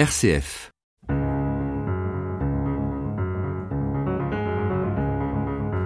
RCF. 0.00 0.72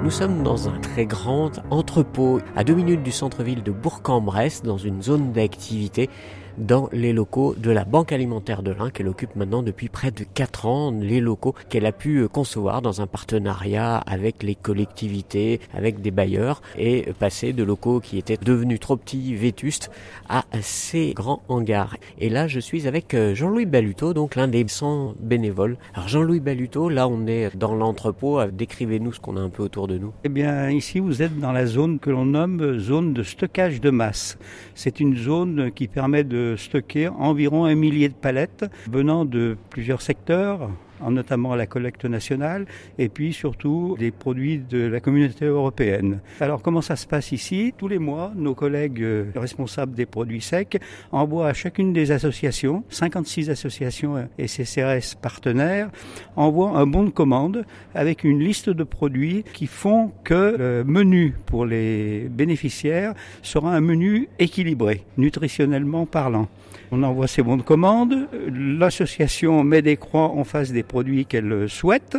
Nous 0.04 0.10
sommes 0.12 0.44
dans 0.44 0.68
un 0.68 0.78
très 0.78 1.04
grand 1.04 1.50
entrepôt 1.70 2.38
à 2.54 2.62
deux 2.62 2.76
minutes 2.76 3.02
du 3.02 3.10
centre-ville 3.10 3.64
de 3.64 3.72
Bourg-en-Bresse, 3.72 4.62
dans 4.62 4.78
une 4.78 5.02
zone 5.02 5.32
d'activité 5.32 6.10
dans 6.58 6.88
les 6.92 7.12
locaux 7.12 7.54
de 7.56 7.70
la 7.70 7.84
Banque 7.84 8.12
alimentaire 8.12 8.62
de 8.62 8.72
l'Ain 8.72 8.90
qu'elle 8.90 9.08
occupe 9.08 9.36
maintenant 9.36 9.62
depuis 9.62 9.88
près 9.88 10.10
de 10.10 10.24
4 10.24 10.66
ans, 10.66 10.90
les 10.90 11.20
locaux 11.20 11.54
qu'elle 11.68 11.86
a 11.86 11.92
pu 11.92 12.28
concevoir 12.28 12.82
dans 12.82 13.00
un 13.00 13.06
partenariat 13.06 13.96
avec 13.96 14.42
les 14.42 14.54
collectivités, 14.54 15.60
avec 15.74 16.00
des 16.00 16.10
bailleurs 16.10 16.62
et 16.78 17.12
passer 17.18 17.52
de 17.52 17.62
locaux 17.62 18.00
qui 18.00 18.18
étaient 18.18 18.36
devenus 18.36 18.80
trop 18.80 18.96
petits, 18.96 19.34
vétustes 19.34 19.90
à 20.28 20.44
ces 20.60 21.12
grands 21.12 21.42
hangars. 21.48 21.96
Et 22.18 22.28
là, 22.28 22.48
je 22.48 22.60
suis 22.60 22.86
avec 22.86 23.14
euh, 23.14 23.34
Jean-Louis 23.34 23.66
Baluto, 23.66 24.14
donc 24.14 24.36
l'un 24.36 24.48
des 24.48 24.64
100 24.66 25.14
bénévoles. 25.20 25.76
Alors 25.94 26.08
Jean-Louis 26.08 26.40
Baluto, 26.40 26.88
là 26.88 27.08
on 27.08 27.26
est 27.26 27.56
dans 27.56 27.74
l'entrepôt, 27.74 28.44
décrivez-nous 28.46 29.12
ce 29.12 29.20
qu'on 29.20 29.36
a 29.36 29.40
un 29.40 29.50
peu 29.50 29.62
autour 29.62 29.88
de 29.88 29.98
nous. 29.98 30.12
Eh 30.24 30.28
bien 30.28 30.70
ici 30.70 31.00
vous 31.00 31.22
êtes 31.22 31.38
dans 31.38 31.52
la 31.52 31.66
zone 31.66 31.98
que 31.98 32.10
l'on 32.10 32.24
nomme 32.24 32.78
zone 32.78 33.12
de 33.12 33.22
stockage 33.22 33.80
de 33.80 33.90
masse. 33.90 34.38
C'est 34.74 35.00
une 35.00 35.16
zone 35.16 35.70
qui 35.72 35.88
permet 35.88 36.24
de 36.24 36.43
stocker 36.56 37.10
environ 37.18 37.64
un 37.64 37.74
millier 37.74 38.08
de 38.08 38.14
palettes 38.14 38.64
venant 38.90 39.24
de 39.24 39.56
plusieurs 39.70 40.02
secteurs, 40.02 40.70
notamment 41.10 41.54
la 41.54 41.66
collecte 41.66 42.04
nationale, 42.04 42.66
et 42.98 43.08
puis 43.08 43.32
surtout 43.32 43.96
des 43.98 44.10
produits 44.10 44.58
de 44.58 44.86
la 44.86 45.00
communauté 45.00 45.46
européenne. 45.46 46.20
Alors 46.40 46.62
comment 46.62 46.82
ça 46.82 46.96
se 46.96 47.06
passe 47.06 47.32
ici? 47.32 47.72
Tous 47.76 47.88
les 47.88 47.98
mois, 47.98 48.32
nos 48.36 48.54
collègues 48.54 49.02
euh, 49.02 49.24
responsables 49.36 49.94
des 49.94 50.06
produits 50.06 50.40
secs 50.40 50.78
envoient 51.12 51.48
à 51.48 51.52
chacune 51.52 51.92
des 51.92 52.10
associations, 52.10 52.84
56 52.88 53.50
associations 53.50 54.28
et 54.38 54.48
CCRS 54.48 55.16
partenaires, 55.20 55.90
envoient 56.36 56.76
un 56.78 56.86
bon 56.86 57.04
de 57.04 57.10
commande 57.10 57.64
avec 57.94 58.24
une 58.24 58.40
liste 58.40 58.70
de 58.70 58.84
produits 58.84 59.44
qui 59.52 59.66
font 59.66 60.12
que 60.24 60.56
le 60.58 60.84
menu 60.84 61.34
pour 61.46 61.66
les 61.66 62.28
bénéficiaires 62.30 63.14
sera 63.42 63.74
un 63.74 63.80
menu 63.80 64.28
équilibré, 64.38 65.04
nutritionnellement 65.16 66.06
parlant. 66.06 66.48
On 66.90 67.02
envoie 67.02 67.26
ces 67.26 67.42
bons 67.42 67.56
de 67.56 67.62
commande, 67.62 68.28
l'association 68.52 69.64
met 69.64 69.82
des 69.82 69.96
croix 69.96 70.30
en 70.30 70.44
face 70.44 70.70
des 70.72 70.82
qu'elle 71.02 71.68
souhaite. 71.68 72.16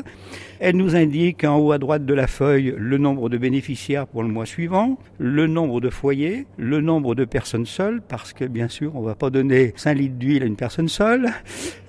Elle 0.60 0.78
nous 0.78 0.96
indique 0.96 1.44
en 1.44 1.58
haut 1.58 1.72
à 1.72 1.78
droite 1.78 2.06
de 2.06 2.14
la 2.14 2.28
feuille 2.28 2.74
le 2.78 2.98
nombre 2.98 3.30
de 3.30 3.38
bénéficiaires 3.38 4.08
pour 4.08 4.24
le 4.24 4.30
mois 4.30 4.46
suivant, 4.46 4.98
le 5.18 5.48
nombre 5.48 5.82
de 5.82 5.90
foyers, 5.90 6.46
le 6.58 6.82
nombre 6.82 7.16
de 7.16 7.26
personnes 7.26 7.66
seules, 7.66 8.02
parce 8.08 8.34
que 8.34 8.46
bien 8.46 8.68
sûr 8.68 8.96
on 8.96 9.02
ne 9.02 9.06
va 9.06 9.16
pas 9.16 9.30
donner 9.30 9.74
5 9.76 9.94
litres 9.94 10.16
d'huile 10.16 10.44
à 10.44 10.46
une 10.46 10.56
personne 10.56 10.90
seule, 10.90 11.30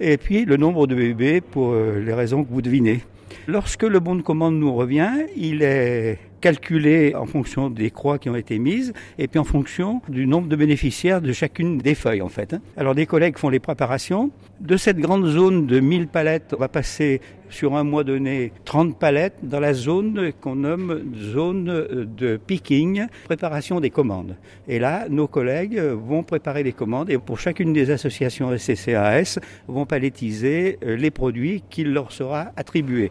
et 0.01 0.17
puis 0.17 0.45
le 0.45 0.57
nombre 0.57 0.87
de 0.87 0.95
bébés 0.95 1.41
pour 1.41 1.73
euh, 1.73 2.01
les 2.05 2.13
raisons 2.13 2.45
que 2.45 2.53
vous 2.53 2.63
devinez. 2.63 3.03
Lorsque 3.47 3.85
le 3.85 4.01
bon 4.01 4.17
de 4.17 4.23
commande 4.23 4.57
nous 4.57 4.75
revient, 4.75 5.13
il 5.37 5.63
est 5.63 6.19
calculé 6.47 7.13
en 7.17 7.27
fonction 7.27 7.71
des 7.71 7.91
croix 7.91 8.21
qui 8.21 8.31
ont 8.31 8.37
été 8.37 8.61
mises 8.61 8.93
et 9.19 9.27
puis 9.27 9.41
en 9.41 9.45
fonction 9.45 10.01
du 10.09 10.29
nombre 10.29 10.47
de 10.47 10.55
bénéficiaires 10.55 11.21
de 11.21 11.33
chacune 11.33 11.79
des 11.79 11.97
feuilles 11.97 12.23
en 12.23 12.29
fait. 12.29 12.55
Hein. 12.55 12.61
Alors 12.77 12.95
des 12.95 13.05
collègues 13.05 13.37
font 13.37 13.49
les 13.49 13.59
préparations. 13.59 14.31
De 14.61 14.77
cette 14.77 14.99
grande 14.99 15.27
zone 15.27 15.67
de 15.67 15.81
1000 15.81 16.07
palettes, 16.07 16.55
on 16.57 16.61
va 16.61 16.69
passer 16.69 17.21
sur 17.51 17.75
un 17.75 17.83
mois 17.83 18.05
donné 18.05 18.53
30 18.65 18.97
palettes 18.97 19.39
dans 19.43 19.59
la 19.59 19.75
zone 19.75 20.31
qu'on 20.41 20.55
nomme 20.55 21.03
zone 21.17 22.07
de 22.17 22.37
picking, 22.37 23.07
préparation 23.25 23.81
des 23.81 23.91
commandes. 23.91 24.37
Et 24.69 24.79
là, 24.79 25.07
nos 25.09 25.27
collègues 25.27 25.81
vont 25.81 26.23
préparer 26.23 26.63
les 26.63 26.73
commandes 26.73 27.11
et 27.11 27.19
pour 27.19 27.41
chacune 27.41 27.73
des 27.73 27.91
associations 27.91 28.57
SCCAS 28.57 29.41
vont 29.67 29.85
palettiser 29.85 30.79
les 30.81 31.11
produits 31.11 31.65
qui 31.69 31.83
leur 31.83 32.13
sera 32.13 32.53
attribués. 32.57 33.11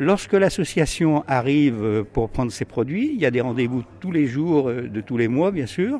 Lorsque 0.00 0.34
l'association 0.34 1.24
arrive 1.26 2.04
pour 2.12 2.30
prendre 2.30 2.52
ses 2.52 2.64
produits, 2.64 3.10
il 3.12 3.20
y 3.20 3.26
a 3.26 3.32
des 3.32 3.40
rendez-vous 3.40 3.82
tous 3.98 4.12
les 4.12 4.26
jours, 4.26 4.68
euh, 4.68 4.82
de 4.82 5.00
tous 5.00 5.16
les 5.16 5.26
mois 5.26 5.50
bien 5.50 5.66
sûr, 5.66 5.98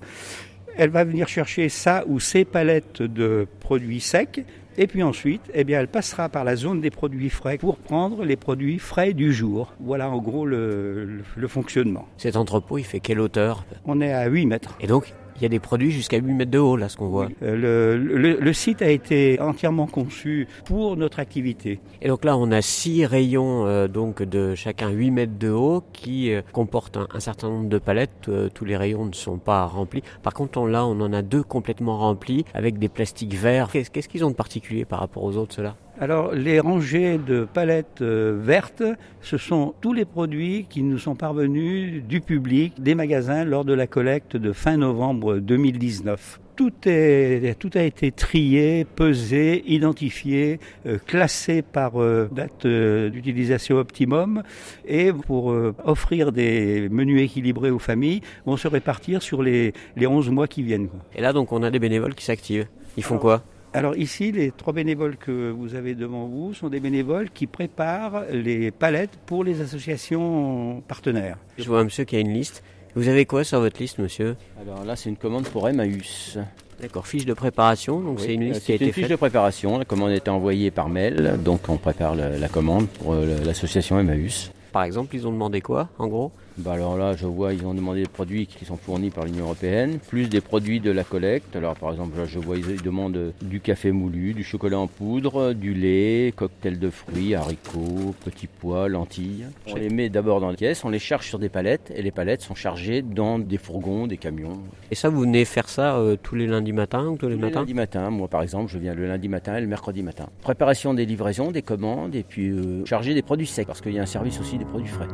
elle 0.77 0.91
va 0.91 1.03
venir 1.03 1.27
chercher 1.27 1.69
ça 1.69 2.05
ou 2.07 2.21
ses 2.21 2.45
palettes 2.45 3.03
de 3.03 3.49
produits 3.59 3.99
secs. 3.99 4.45
Et 4.77 4.87
puis 4.87 5.03
ensuite, 5.03 5.43
eh 5.53 5.65
bien, 5.65 5.81
elle 5.81 5.89
passera 5.89 6.29
par 6.29 6.45
la 6.45 6.55
zone 6.55 6.81
des 6.81 6.91
produits 6.91 7.29
frais 7.29 7.59
pour 7.59 7.79
prendre 7.79 8.25
les 8.25 8.37
produits 8.37 8.79
frais 8.79 9.15
du 9.15 9.33
jour. 9.33 9.75
Voilà 9.81 10.09
en 10.09 10.19
gros 10.19 10.47
le, 10.47 11.25
le 11.37 11.49
fonctionnement. 11.49 12.07
Cet 12.19 12.37
entrepôt, 12.37 12.79
il 12.79 12.85
fait 12.85 13.01
quelle 13.01 13.19
hauteur? 13.19 13.65
On 13.85 14.01
est 14.01 14.13
à 14.13 14.29
8 14.29 14.47
mètres. 14.47 14.79
Et 14.81 14.87
donc, 14.87 15.13
il 15.39 15.43
y 15.43 15.47
a 15.47 15.49
des 15.49 15.61
produits 15.61 15.91
jusqu'à 15.91 16.19
8 16.19 16.33
mètres 16.33 16.51
de 16.51 16.59
haut, 16.59 16.77
là, 16.77 16.89
ce 16.89 16.97
qu'on 16.97 17.09
voit. 17.09 17.29
Euh, 17.43 17.97
le, 17.97 18.53
site 18.53 18.83
a 18.83 18.91
été 18.91 19.41
entièrement 19.41 19.87
conçu 19.87 20.49
pour 20.65 20.97
notre 20.97 21.21
activité. 21.21 21.81
Et 22.03 22.09
donc 22.09 22.25
là, 22.25 22.37
on 22.37 22.51
a 22.51 22.61
six 22.61 23.07
rayons, 23.07 23.67
euh, 23.67 23.89
donc 23.89 24.23
de 24.23 24.55
chacun 24.55 24.91
8 24.91 25.11
mètres 25.11 25.39
de 25.39 25.51
haut, 25.51 25.85
qui 25.93 26.33
euh, 26.33 26.43
comportent 26.53 26.97
un, 26.97 27.21
certain 27.21 27.49
nombre 27.49 27.69
de 27.69 27.79
palettes. 27.79 28.31
tous 28.55 28.65
les 28.65 28.77
rayons 28.77 29.05
ne 29.05 29.13
sont 29.13 29.39
pas 29.39 29.65
remplis. 29.67 30.03
Par 30.23 30.35
contre, 30.35 30.67
là, 30.67 30.85
on 30.87 31.01
en 31.01 31.13
a 31.13 31.23
deux 31.23 31.43
complètement 31.43 31.99
remplis 31.99 32.45
avec 32.55 32.79
des 32.79 32.89
plastiques 32.89 33.35
verts. 33.35 33.71
Qu'est-ce 33.71 34.09
qu'ils 34.09 34.25
ont 34.25 34.31
de 34.31 34.35
particulier 34.35 34.85
par 34.85 35.01
rapport 35.01 35.23
aux 35.23 35.37
autres, 35.37 35.55
ceux-là? 35.55 35.77
Alors, 36.01 36.33
les 36.33 36.61
rangées 36.61 37.19
de 37.19 37.45
palettes 37.45 38.03
euh, 38.03 38.39
vertes, 38.41 38.85
ce 39.21 39.37
sont 39.37 39.75
tous 39.81 39.93
les 39.93 40.05
produits 40.05 40.67
qui 40.71 40.85
nous 40.85 40.99
sont 40.99 41.17
parvenus 41.17 42.05
du 42.05 42.21
public, 42.21 42.81
des 42.81 42.95
magasins, 42.95 43.45
lors 43.45 43.65
de 43.65 43.73
la 43.73 43.89
collecte 43.89 44.37
de 44.37 44.53
fin 44.53 44.77
novembre 44.77 45.39
2019 45.39 46.41
tout, 46.55 46.73
est, 46.87 47.57
tout 47.61 47.71
a 47.75 47.83
été 47.83 48.11
trié, 48.11 48.85
pesé, 48.85 49.63
identifié, 49.69 50.59
euh, 50.87 50.99
classé 51.07 51.63
par 51.63 52.03
euh, 52.03 52.29
date 52.33 52.67
d'utilisation 52.67 53.77
optimum 53.77 54.43
et 54.85 55.13
pour 55.13 55.55
offrir 55.85 56.33
des 56.33 56.89
menus 56.91 57.23
équilibrés 57.23 57.71
aux 57.71 57.79
familles, 57.79 58.23
vont 58.45 58.57
se 58.57 58.67
répartir 58.67 59.23
sur 59.23 59.41
les, 59.41 59.73
les 59.95 60.09
11 60.09 60.31
mois 60.31 60.49
qui 60.49 60.65
viennent. 60.65 60.89
Et 61.15 61.21
là, 61.21 61.33
donc, 61.33 61.53
on 61.53 61.63
a 61.63 61.71
des 61.71 61.79
bénévoles 61.79 62.17
qui 62.17 62.25
s'activent. 62.25 62.67
Ils 62.97 63.05
font 63.05 63.19
quoi? 63.19 63.45
Alors 63.75 63.97
ici, 63.97 64.33
les 64.33 64.51
trois 64.51 64.73
bénévoles 64.73 65.17
que 65.17 65.51
vous 65.51 65.75
avez 65.75 65.95
devant 65.95 66.27
vous 66.27 66.55
sont 66.55 66.69
des 66.69 66.81
bénévoles 66.81 67.31
qui 67.31 67.47
préparent 67.47 68.25
les 68.33 68.71
palettes 68.71 69.19
pour 69.27 69.45
les 69.45 69.61
associations 69.61 70.83
partenaires. 70.89 71.39
Je 71.59 71.65
vois 71.65 71.81
un 71.81 71.85
monsieur 71.85 72.05
qui 72.05 72.17
a 72.17 72.21
une 72.21 72.33
liste. 72.33 72.63
Vous 72.95 73.09
avez 73.09 73.27
quoi 73.27 73.45
sur 73.45 73.61
votre 73.61 73.79
liste, 73.81 73.99
monsieur? 73.99 74.37
Alors 74.61 74.85
là, 74.85 74.97
c'est 74.97 75.09
une 75.11 75.17
commande 75.17 75.47
pour 75.49 75.69
Emmaüs. 75.69 76.39
D'accord, 76.81 77.07
fiche 77.07 77.27
de 77.27 77.35
préparation, 77.35 78.01
donc 78.01 78.21
c'est 78.21 78.35
une 78.35 78.45
liste 78.45 78.65
qui 78.65 78.73
a 78.73 78.77
été 78.77 78.87
une 78.87 78.93
fiche 78.93 79.09
de 79.09 79.17
préparation, 79.17 79.79
la 79.79 79.85
commande 79.85 80.11
a 80.11 80.15
été 80.15 80.31
envoyée 80.31 80.71
par 80.71 80.89
mail, 80.89 81.39
donc 81.45 81.69
on 81.69 81.77
prépare 81.77 82.15
la 82.15 82.49
commande 82.49 82.87
pour 82.87 83.15
euh, 83.15 83.45
l'association 83.45 83.99
Emmaüs. 83.99 84.53
Par 84.73 84.85
exemple, 84.85 85.17
ils 85.17 85.27
ont 85.27 85.33
demandé 85.33 85.61
quoi, 85.61 85.89
en 85.99 86.07
gros? 86.07 86.31
Bah 86.59 86.73
alors 86.73 86.97
là, 86.97 87.15
je 87.15 87.27
vois, 87.27 87.55
ils 87.55 87.65
ont 87.65 87.75
demandé 87.75 88.03
des 88.03 88.09
produits 88.09 88.47
qui 88.47 88.65
sont 88.65 88.77
fournis 88.77 89.11
par 89.11 89.25
l'Union 89.25 89.45
Européenne, 89.45 89.99
plus 90.09 90.29
des 90.29 90.41
produits 90.41 90.81
de 90.81 90.91
la 90.91 91.05
collecte. 91.05 91.55
Alors 91.55 91.77
par 91.77 91.93
exemple, 91.93 92.19
là, 92.19 92.25
je 92.27 92.39
vois, 92.41 92.57
ils 92.57 92.83
demandent 92.83 93.33
du 93.41 93.61
café 93.61 93.93
moulu, 93.93 94.35
du 94.35 94.43
chocolat 94.43 94.79
en 94.79 94.89
poudre, 94.89 95.53
du 95.53 95.73
lait, 95.73 96.33
cocktail 96.35 96.81
de 96.81 96.91
fruits, 96.91 97.37
haricots, 97.37 98.15
petits 98.25 98.49
pois, 98.49 98.89
lentilles. 98.89 99.47
On 99.69 99.77
les 99.77 99.89
met 99.89 100.09
d'abord 100.09 100.41
dans 100.41 100.51
les 100.51 100.57
caisses, 100.57 100.85
on 100.85 100.91
les 100.91 100.99
charge 100.99 101.27
sur 101.27 101.39
des 101.39 101.49
palettes, 101.49 101.93
et 101.95 102.03
les 102.03 102.11
palettes 102.11 102.43
sont 102.43 102.57
chargées 102.57 103.03
dans 103.03 103.39
des 103.39 103.59
fourgons, 103.59 104.09
des 104.09 104.17
camions. 104.17 104.59
Et 104.91 104.97
ça, 104.97 105.11
vous 105.11 105.21
venez 105.21 105.45
faire 105.45 105.69
ça 105.69 105.97
euh, 105.97 106.17
tous 106.21 106.35
les 106.35 106.49
lundis 106.49 106.73
matins 106.73 107.07
ou 107.07 107.17
tous 107.17 107.29
les 107.29 107.37
matins 107.37 107.49
Les 107.49 107.55
lundis 107.55 107.75
matins, 107.75 108.11
moi 108.11 108.27
par 108.27 108.43
exemple, 108.43 108.73
je 108.73 108.79
viens 108.79 108.95
le 108.95 109.07
lundi 109.07 109.29
matin 109.29 109.57
et 109.57 109.61
le 109.61 109.69
mercredi 109.69 110.03
matin. 110.03 110.27
Préparation 110.43 110.93
des 110.93 111.07
livraisons, 111.07 111.53
des 111.53 111.63
commandes, 111.63 112.17
et 112.17 112.25
puis 112.25 112.49
euh, 112.49 112.85
charger 112.85 113.15
des 113.15 113.23
produits 113.23 113.47
secs, 113.47 113.67
parce 113.67 113.81
qu'il 113.81 113.93
y 113.93 113.99
a 114.01 114.03
un 114.03 114.07
service 114.07 114.41
aussi 114.41 114.59
des 114.59 114.65
produits 114.65 114.89
frais. 114.89 115.07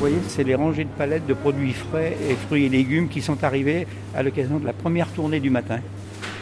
Vous 0.00 0.06
voyez, 0.06 0.22
c'est 0.28 0.44
les 0.44 0.54
rangées 0.54 0.84
de 0.84 0.88
palettes 0.96 1.26
de 1.26 1.34
produits 1.34 1.74
frais 1.74 2.16
et 2.26 2.32
fruits 2.32 2.64
et 2.64 2.68
légumes 2.70 3.10
qui 3.10 3.20
sont 3.20 3.44
arrivés 3.44 3.86
à 4.14 4.22
l'occasion 4.22 4.58
de 4.58 4.64
la 4.64 4.72
première 4.72 5.08
tournée 5.08 5.40
du 5.40 5.50
matin. 5.50 5.78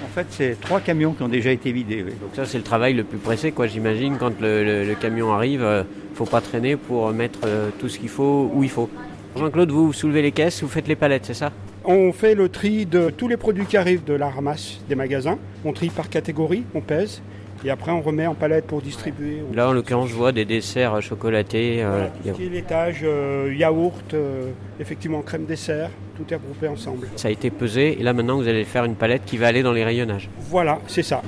En 0.04 0.06
fait, 0.06 0.26
c'est 0.30 0.60
trois 0.60 0.78
camions 0.78 1.12
qui 1.12 1.24
ont 1.24 1.28
déjà 1.28 1.50
été 1.50 1.72
vidés. 1.72 2.04
Donc 2.04 2.30
ça, 2.34 2.44
c'est 2.44 2.58
le 2.58 2.62
travail 2.62 2.94
le 2.94 3.02
plus 3.02 3.18
pressé, 3.18 3.50
quoi. 3.50 3.66
J'imagine 3.66 4.16
quand 4.16 4.40
le, 4.40 4.94
camion 4.94 5.32
arrive, 5.32 5.62
ne 5.62 5.66
euh, 5.66 5.82
faut 6.14 6.24
pas 6.24 6.40
traîner 6.40 6.76
pour 6.76 7.10
mettre 7.10 7.40
euh, 7.46 7.70
tout 7.80 7.88
ce 7.88 7.98
qu'il 7.98 8.10
faut 8.10 8.48
où 8.54 8.62
il 8.62 8.70
faut. 8.70 8.88
Jean-Claude, 9.34 9.72
vous 9.72 9.92
soulevez 9.92 10.22
les 10.22 10.30
caisses, 10.30 10.62
vous 10.62 10.68
faites 10.68 10.86
les 10.86 10.94
palettes, 10.94 11.24
c'est 11.24 11.34
ça? 11.34 11.50
On 11.84 12.12
fait 12.12 12.36
le 12.36 12.48
tri 12.48 12.86
de 12.86 13.10
tous 13.10 13.26
les 13.26 13.36
produits 13.36 13.66
qui 13.66 13.76
arrivent 13.76 14.04
de 14.04 14.14
la 14.14 14.30
ramasse 14.30 14.78
des 14.88 14.94
magasins. 14.94 15.36
On 15.64 15.72
trie 15.72 15.90
par 15.90 16.10
catégorie, 16.10 16.62
on 16.76 16.80
pèse. 16.80 17.22
Et 17.64 17.70
après, 17.70 17.90
on 17.90 18.00
remet 18.00 18.26
en 18.26 18.34
palette 18.34 18.66
pour 18.66 18.80
distribuer. 18.82 19.42
Là, 19.52 19.68
en 19.68 19.72
l'occurrence, 19.72 20.08
je 20.08 20.14
vois 20.14 20.32
des 20.32 20.44
desserts 20.44 21.00
chocolatés. 21.02 21.84
Voilà, 21.84 22.08
tout 22.32 22.40
l'étage, 22.50 23.00
euh, 23.02 23.52
yaourt, 23.56 24.14
euh, 24.14 24.50
effectivement 24.78 25.22
crème 25.22 25.44
dessert, 25.44 25.90
tout 26.16 26.24
est 26.32 26.36
regroupé 26.36 26.68
ensemble. 26.68 27.08
Ça 27.16 27.28
a 27.28 27.30
été 27.30 27.50
pesé 27.50 27.98
et 28.00 28.02
là 28.02 28.12
maintenant, 28.12 28.36
vous 28.36 28.48
allez 28.48 28.64
faire 28.64 28.84
une 28.84 28.94
palette 28.94 29.22
qui 29.24 29.36
va 29.36 29.48
aller 29.48 29.62
dans 29.62 29.72
les 29.72 29.84
rayonnages. 29.84 30.28
Voilà, 30.50 30.78
c'est 30.86 31.02
ça. 31.02 31.22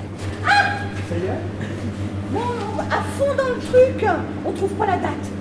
ça 0.45 1.15
y 1.15 1.19
est 1.19 2.33
Non, 2.33 2.39
non, 2.39 2.81
à 2.89 3.01
fond 3.17 3.35
dans 3.37 3.49
le 3.49 3.59
truc 3.59 4.09
On 4.45 4.51
trouve 4.51 4.73
pas 4.75 4.85
la 4.87 4.97
date. 4.97 5.31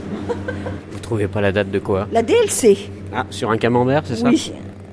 vous 0.90 0.98
trouvez 1.00 1.28
pas 1.28 1.40
la 1.40 1.52
date 1.52 1.70
de 1.70 1.78
quoi? 1.78 2.08
La 2.12 2.22
DLC. 2.22 2.90
Ah, 3.14 3.26
sur 3.30 3.50
un 3.50 3.58
camembert, 3.58 4.02
c'est 4.04 4.16
ça? 4.16 4.28
Oui. 4.28 4.52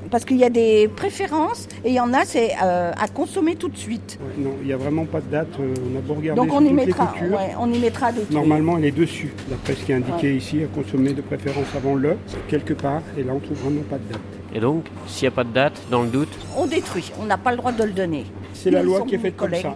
Parce 0.09 0.25
qu'il 0.25 0.37
y 0.37 0.43
a 0.43 0.49
des 0.49 0.87
préférences 0.95 1.67
et 1.83 1.89
il 1.89 1.93
y 1.93 1.99
en 1.99 2.13
a, 2.13 2.25
c'est 2.25 2.51
euh, 2.63 2.91
à 2.97 3.07
consommer 3.07 3.55
tout 3.55 3.69
de 3.69 3.77
suite. 3.77 4.19
Ouais, 4.21 4.43
non, 4.43 4.51
il 4.61 4.67
n'y 4.67 4.73
a 4.73 4.77
vraiment 4.77 5.05
pas 5.05 5.21
de 5.21 5.29
date. 5.31 5.47
euh, 5.59 5.73
on 5.93 5.97
a 5.97 6.01
beau 6.01 6.13
regarder 6.15 6.39
Donc 6.41 6.51
on 6.53 6.63
y 6.65 6.73
mettra, 6.73 7.13
ouais, 7.21 7.53
on 7.59 7.71
y 7.71 7.79
mettra 7.79 8.11
des. 8.11 8.21
Normalement, 8.31 8.77
elle 8.77 8.85
est 8.85 8.91
dessus, 8.91 9.33
d'après 9.49 9.73
ce 9.75 9.83
qui 9.85 9.91
est 9.91 9.95
indiqué 9.95 10.27
Ouais. 10.31 10.35
ici, 10.37 10.63
à 10.63 10.67
consommer 10.67 11.13
de 11.13 11.21
préférence 11.21 11.67
avant 11.75 11.95
le, 11.95 12.17
quelque 12.47 12.73
part, 12.73 13.01
et 13.17 13.23
là 13.23 13.33
on 13.35 13.39
trouve 13.39 13.57
vraiment 13.57 13.81
pas 13.89 13.97
de 13.97 14.11
date. 14.13 14.21
Et 14.53 14.59
donc, 14.59 14.85
s'il 15.07 15.23
n'y 15.25 15.33
a 15.33 15.35
pas 15.35 15.43
de 15.43 15.51
date, 15.53 15.79
dans 15.91 16.01
le 16.03 16.07
doute, 16.09 16.29
On 16.57 16.65
détruit, 16.65 17.11
on 17.21 17.25
n'a 17.25 17.37
pas 17.37 17.51
le 17.51 17.57
droit 17.57 17.71
de 17.71 17.83
le 17.83 17.91
donner. 17.91 18.25
C'est 18.53 18.71
la 18.71 18.81
loi 18.83 19.01
qui 19.01 19.15
est 19.15 19.19
faite 19.19 19.35
comme 19.35 19.53
ça. 19.53 19.75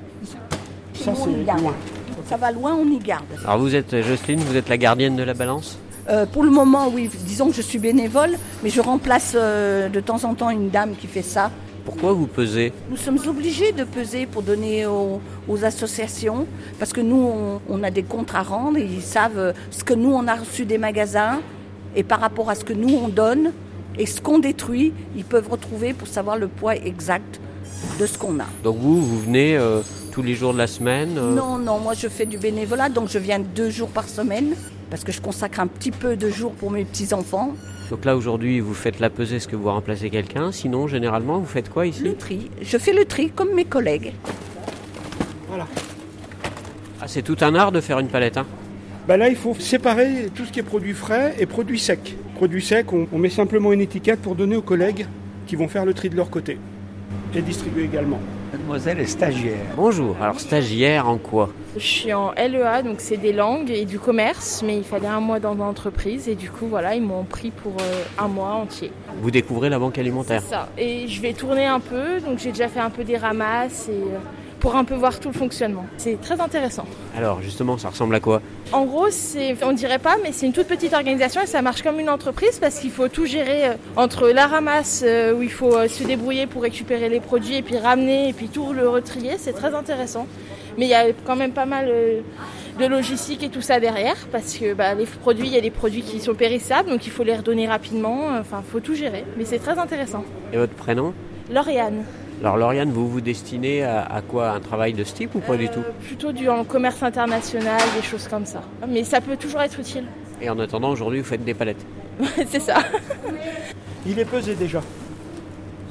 Ça, 0.94 1.14
c'est 1.16 1.62
loin. 1.62 1.74
Ça 2.26 2.38
va 2.38 2.52
loin, 2.52 2.76
on 2.80 2.86
y 2.90 2.98
garde. 3.00 3.26
alors 3.46 3.60
vous 3.60 3.76
êtes 3.76 3.94
euh, 3.94 4.02
Jocelyne, 4.04 4.40
vous 4.40 4.56
êtes 4.56 4.70
la 4.70 4.78
gardienne 4.78 5.16
de 5.18 5.24
la 5.24 5.34
balance? 5.34 5.78
Euh, 6.12 6.26
pour 6.26 6.44
le 6.44 6.50
moment, 6.52 6.90
oui, 6.94 7.10
disons 7.26 7.48
que 7.50 7.56
je 7.56 7.62
suis 7.62 7.80
bénévole, 7.80 8.32
mais 8.64 8.70
je 8.70 8.82
remplace 8.82 9.34
euh, 9.36 9.88
de 9.88 10.00
temps 10.02 10.24
en 10.26 10.34
temps 10.34 10.50
une 10.50 10.70
dame 10.70 10.96
qui 11.00 11.08
fait 11.08 11.22
ça. 11.22 11.52
Pourquoi 11.86 12.12
vous 12.12 12.28
pesez? 12.28 12.74
Nous 12.90 12.98
sommes 12.98 13.20
obligés 13.28 13.72
de 13.72 13.86
peser 13.86 14.26
pour 14.26 14.42
donner 14.42 14.86
aux, 14.86 15.22
aux 15.48 15.64
associations, 15.64 16.46
parce 16.80 16.92
que 16.92 17.02
nous, 17.02 17.16
on, 17.18 17.62
on 17.70 17.82
a 17.84 17.90
des 17.92 18.04
comptes 18.04 18.36
à 18.36 18.42
rendre, 18.42 18.78
et 18.78 18.84
ils 18.84 19.02
savent 19.02 19.54
ce 19.72 19.84
que 19.84 19.94
nous, 19.94 20.12
on 20.12 20.28
a 20.28 20.36
reçu 20.36 20.66
des 20.66 20.78
magasins, 20.78 21.40
et 21.96 22.04
par 22.04 22.20
rapport 22.20 22.50
à 22.50 22.56
ce 22.56 22.66
que 22.66 22.74
nous, 22.74 22.94
on 22.94 23.08
donne, 23.08 23.52
et 23.98 24.06
ce 24.06 24.22
qu'on 24.22 24.40
détruit, 24.40 24.94
ils 25.16 25.26
peuvent 25.26 25.50
retrouver 25.50 25.94
pour 25.94 26.08
savoir 26.08 26.38
le 26.38 26.48
poids 26.48 26.76
exact 26.76 27.40
de 28.00 28.06
ce 28.06 28.18
qu'on 28.18 28.40
a. 28.40 28.48
Donc 28.64 28.78
vous, 28.78 29.02
vous 29.02 29.20
venez 29.20 29.58
euh, 29.58 29.82
tous 30.12 30.22
les 30.22 30.36
jours 30.36 30.54
de 30.54 30.58
la 30.58 30.68
semaine 30.68 31.14
Non, 31.16 31.58
non, 31.58 31.80
moi 31.80 31.94
je 31.94 32.08
fais 32.08 32.26
du 32.26 32.38
bénévolat, 32.38 32.90
donc 32.90 33.10
je 33.10 33.18
viens 33.18 33.40
deux 33.40 33.70
jours 33.70 33.90
par 33.90 34.08
semaine, 34.08 34.56
parce 34.92 35.04
que 35.06 35.12
je 35.12 35.22
consacre 35.22 35.62
un 35.62 35.68
petit 35.68 35.90
peu 35.90 36.18
de 36.18 36.30
jours 36.30 36.52
pour 36.52 36.70
mes 36.70 36.86
petits-enfants. 36.86 37.56
Donc 37.90 38.06
là 38.06 38.16
aujourd'hui, 38.16 38.60
vous 38.60 38.74
faites 38.74 39.00
la 39.00 39.10
pesée, 39.10 39.38
est-ce 39.38 39.48
que 39.48 39.56
vous 39.56 39.70
remplacez 39.70 40.10
quelqu'un? 40.10 40.52
Sinon, 40.52 40.88
généralement, 40.88 41.40
vous 41.40 41.48
faites 41.48 41.70
quoi 41.70 41.88
ici? 41.88 42.04
Le 42.04 42.16
tri. 42.16 42.52
Je 42.62 42.78
fais 42.78 42.94
le 42.94 43.06
tri 43.06 43.32
comme 43.32 43.56
mes 43.56 43.66
collègues. 43.66 44.14
Voilà. 45.48 45.66
Ah, 47.02 47.08
c'est 47.08 47.22
tout 47.22 47.38
un 47.42 47.56
art 47.56 47.72
de 47.72 47.82
faire 47.82 48.00
une 48.00 48.10
palette. 48.10 48.38
Hein? 48.38 48.46
Bah 49.08 49.18
là, 49.18 49.30
il 49.30 49.36
faut 49.36 49.56
séparer 49.56 50.28
tout 50.36 50.46
ce 50.46 50.52
qui 50.52 50.60
est 50.60 50.64
produit 50.64 50.94
frais 50.94 51.36
et 51.40 51.46
produit 51.46 51.80
sec. 51.80 52.16
Produit 52.36 52.62
sec, 52.62 52.92
on, 52.94 53.08
on 53.12 53.18
met 53.18 53.30
simplement 53.30 53.72
une 53.72 53.82
étiquette 53.82 54.22
pour 54.22 54.36
donner 54.36 54.58
aux 54.58 54.62
collègues 54.62 55.08
qui 55.48 55.56
vont 55.56 55.70
faire 55.70 55.86
le 55.86 55.94
tri 55.94 56.10
de 56.10 56.18
leur 56.18 56.30
côté. 56.30 56.58
Et 57.34 57.42
distribuer 57.42 57.86
également. 57.86 58.20
Mademoiselle 58.52 59.00
est 59.00 59.06
stagiaire. 59.06 59.66
Bonjour, 59.78 60.18
alors 60.22 60.38
stagiaire 60.38 61.08
en 61.08 61.18
quoi? 61.18 61.50
Je 61.78 61.86
suis 61.86 62.12
en 62.12 62.34
LEA, 62.34 62.82
donc 62.84 62.96
c'est 63.00 63.16
des 63.16 63.32
langues 63.32 63.72
et 63.72 63.86
du 63.86 63.98
commerce, 63.98 64.62
mais 64.66 64.76
il 64.76 64.84
fallait 64.84 65.08
un 65.08 65.22
mois 65.22 65.40
dans 65.40 65.54
l'entreprise 65.54 66.28
et 66.28 66.36
du 66.36 66.50
coup 66.50 66.68
voilà, 66.68 66.96
ils 66.96 67.02
m'ont 67.02 67.24
pris 67.24 67.52
pour 67.52 67.72
euh, 67.80 68.04
un 68.18 68.28
mois 68.28 68.50
entier. 68.50 68.92
Vous 69.22 69.32
découvrez 69.32 69.70
la 69.70 69.80
banque 69.80 69.98
alimentaire? 69.98 70.42
C'est 70.42 70.50
ça. 70.50 70.68
Et 70.78 71.08
je 71.08 71.22
vais 71.22 71.32
tourner 71.32 71.66
un 71.66 71.80
peu, 71.80 72.20
donc 72.20 72.40
j'ai 72.40 72.50
déjà 72.50 72.68
fait 72.68 72.82
un 72.82 72.90
peu 72.90 73.06
des 73.06 73.16
ramasses 73.16 73.88
et 73.88 73.94
euh, 73.94 74.18
pour 74.62 74.76
un 74.76 74.86
peu 74.86 74.94
voir 74.94 75.20
tout 75.20 75.30
le 75.30 75.34
fonctionnement. 75.34 75.86
C'est 75.98 76.22
très 76.22 76.40
intéressant. 76.40 76.86
Alors 77.18 77.42
justement, 77.42 77.78
ça 77.78 77.90
ressemble 77.90 78.16
à 78.16 78.20
quoi? 78.20 78.42
En 78.72 78.86
gros, 78.86 79.10
c'est, 79.10 79.58
on 79.64 79.74
dirait 79.74 80.00
pas, 80.00 80.18
mais 80.24 80.32
c'est 80.32 80.46
une 80.46 80.54
toute 80.54 80.68
petite 80.68 80.94
organisation 80.94 81.42
et 81.42 81.48
ça 81.48 81.62
marche 81.64 81.82
comme 81.82 82.00
une 82.00 82.10
entreprise 82.10 82.60
parce 82.60 82.80
qu'il 82.80 82.92
faut 82.92 83.08
tout 83.08 83.26
gérer 83.26 83.66
euh, 83.66 83.74
entre 83.98 84.30
la 84.30 84.46
ramasse 84.46 85.04
euh, 85.06 85.34
où 85.34 85.42
il 85.42 85.52
faut 85.52 85.76
euh, 85.76 85.88
se 85.88 86.04
débrouiller 86.04 86.46
pour 86.46 86.62
récupérer 86.62 87.10
les 87.10 87.20
produits 87.20 87.56
et 87.56 87.64
puis 87.64 87.78
ramener 87.78 88.30
et 88.30 88.34
puis 88.34 88.50
tout 88.50 88.72
le 88.72 88.88
retrier. 88.88 89.34
C'est 89.40 89.54
très 89.54 89.74
intéressant. 89.74 90.28
Mais 90.78 90.86
il 90.86 90.90
y 90.90 90.94
a 90.94 91.12
quand 91.26 91.36
même 91.36 91.52
pas 91.52 91.66
mal 91.66 91.92
de 92.80 92.86
logistique 92.86 93.44
et 93.44 93.50
tout 93.50 93.62
ça 93.62 93.82
derrière 93.82 94.16
parce 94.32 94.56
que 94.58 94.74
bah, 94.74 94.94
les 94.94 95.06
produits, 95.06 95.48
il 95.48 95.54
y 95.54 95.58
a 95.58 95.62
des 95.62 95.72
produits 95.72 96.02
qui 96.04 96.22
sont 96.22 96.34
périssables 96.34 96.90
donc 96.90 97.06
il 97.06 97.12
faut 97.12 97.24
les 97.24 97.36
redonner 97.36 97.68
rapidement. 97.68 98.28
Enfin, 98.40 98.62
il 98.66 98.72
faut 98.72 98.80
tout 98.80 98.96
gérer. 98.96 99.26
Mais 99.38 99.44
c'est 99.44 99.60
très 99.60 99.78
intéressant. 99.78 100.24
Et 100.54 100.58
votre 100.58 100.74
prénom? 100.74 101.14
Lauriane. 101.52 102.06
Alors 102.42 102.58
Lauriane, 102.58 102.92
vous 102.92 103.08
vous 103.08 103.22
destinez 103.22 103.84
à, 103.84 104.02
à 104.04 104.22
quoi? 104.22 104.50
Un 104.52 104.60
travail 104.60 104.94
de 104.94 105.04
ce 105.04 105.14
type 105.14 105.36
ou 105.36 105.40
pas 105.40 105.58
du 105.58 105.66
Euh, 105.68 105.74
tout? 105.74 105.84
Plutôt 106.06 106.32
du 106.32 106.50
en 106.50 106.64
commerce 106.64 107.04
international, 107.04 107.80
des 107.96 108.02
choses 108.02 108.28
comme 108.28 108.46
ça. 108.46 108.62
Mais 108.88 109.04
ça 109.04 109.22
peut 109.22 109.38
toujours 109.38 109.62
être 109.62 109.80
utile. 109.80 110.06
Et 110.42 110.50
en 110.50 110.58
attendant, 110.58 110.90
aujourd'hui, 110.90 111.20
vous 111.20 111.26
faites 111.28 111.44
des 111.44 111.54
palettes. 111.54 111.86
c'est 112.50 112.60
ça. 112.60 112.80
Il 114.08 114.18
est 114.18 114.26
pesé 114.26 114.56
déjà. 114.56 114.82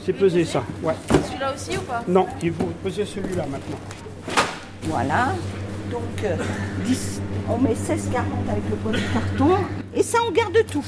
C'est 0.04 0.12
pesé 0.12 0.44
ça, 0.44 0.64
ouais. 0.82 0.94
Celui-là 1.26 1.54
aussi 1.54 1.76
ou 1.76 1.82
pas? 1.82 2.02
Non, 2.08 2.26
il 2.42 2.52
faut 2.52 2.64
peser 2.82 3.04
celui-là 3.04 3.44
maintenant. 3.48 3.78
Voilà. 4.84 5.28
Donc, 5.92 6.24
euh, 6.24 6.36
10, 6.84 7.20
on 7.48 7.58
met 7.58 7.74
16,40 7.74 8.50
avec 8.50 8.62
le 8.70 8.76
poids 8.76 8.92
du 8.92 9.02
carton. 9.12 9.56
Et 9.94 10.02
ça, 10.02 10.18
on 10.28 10.32
garde 10.32 10.56
tout. 10.70 10.84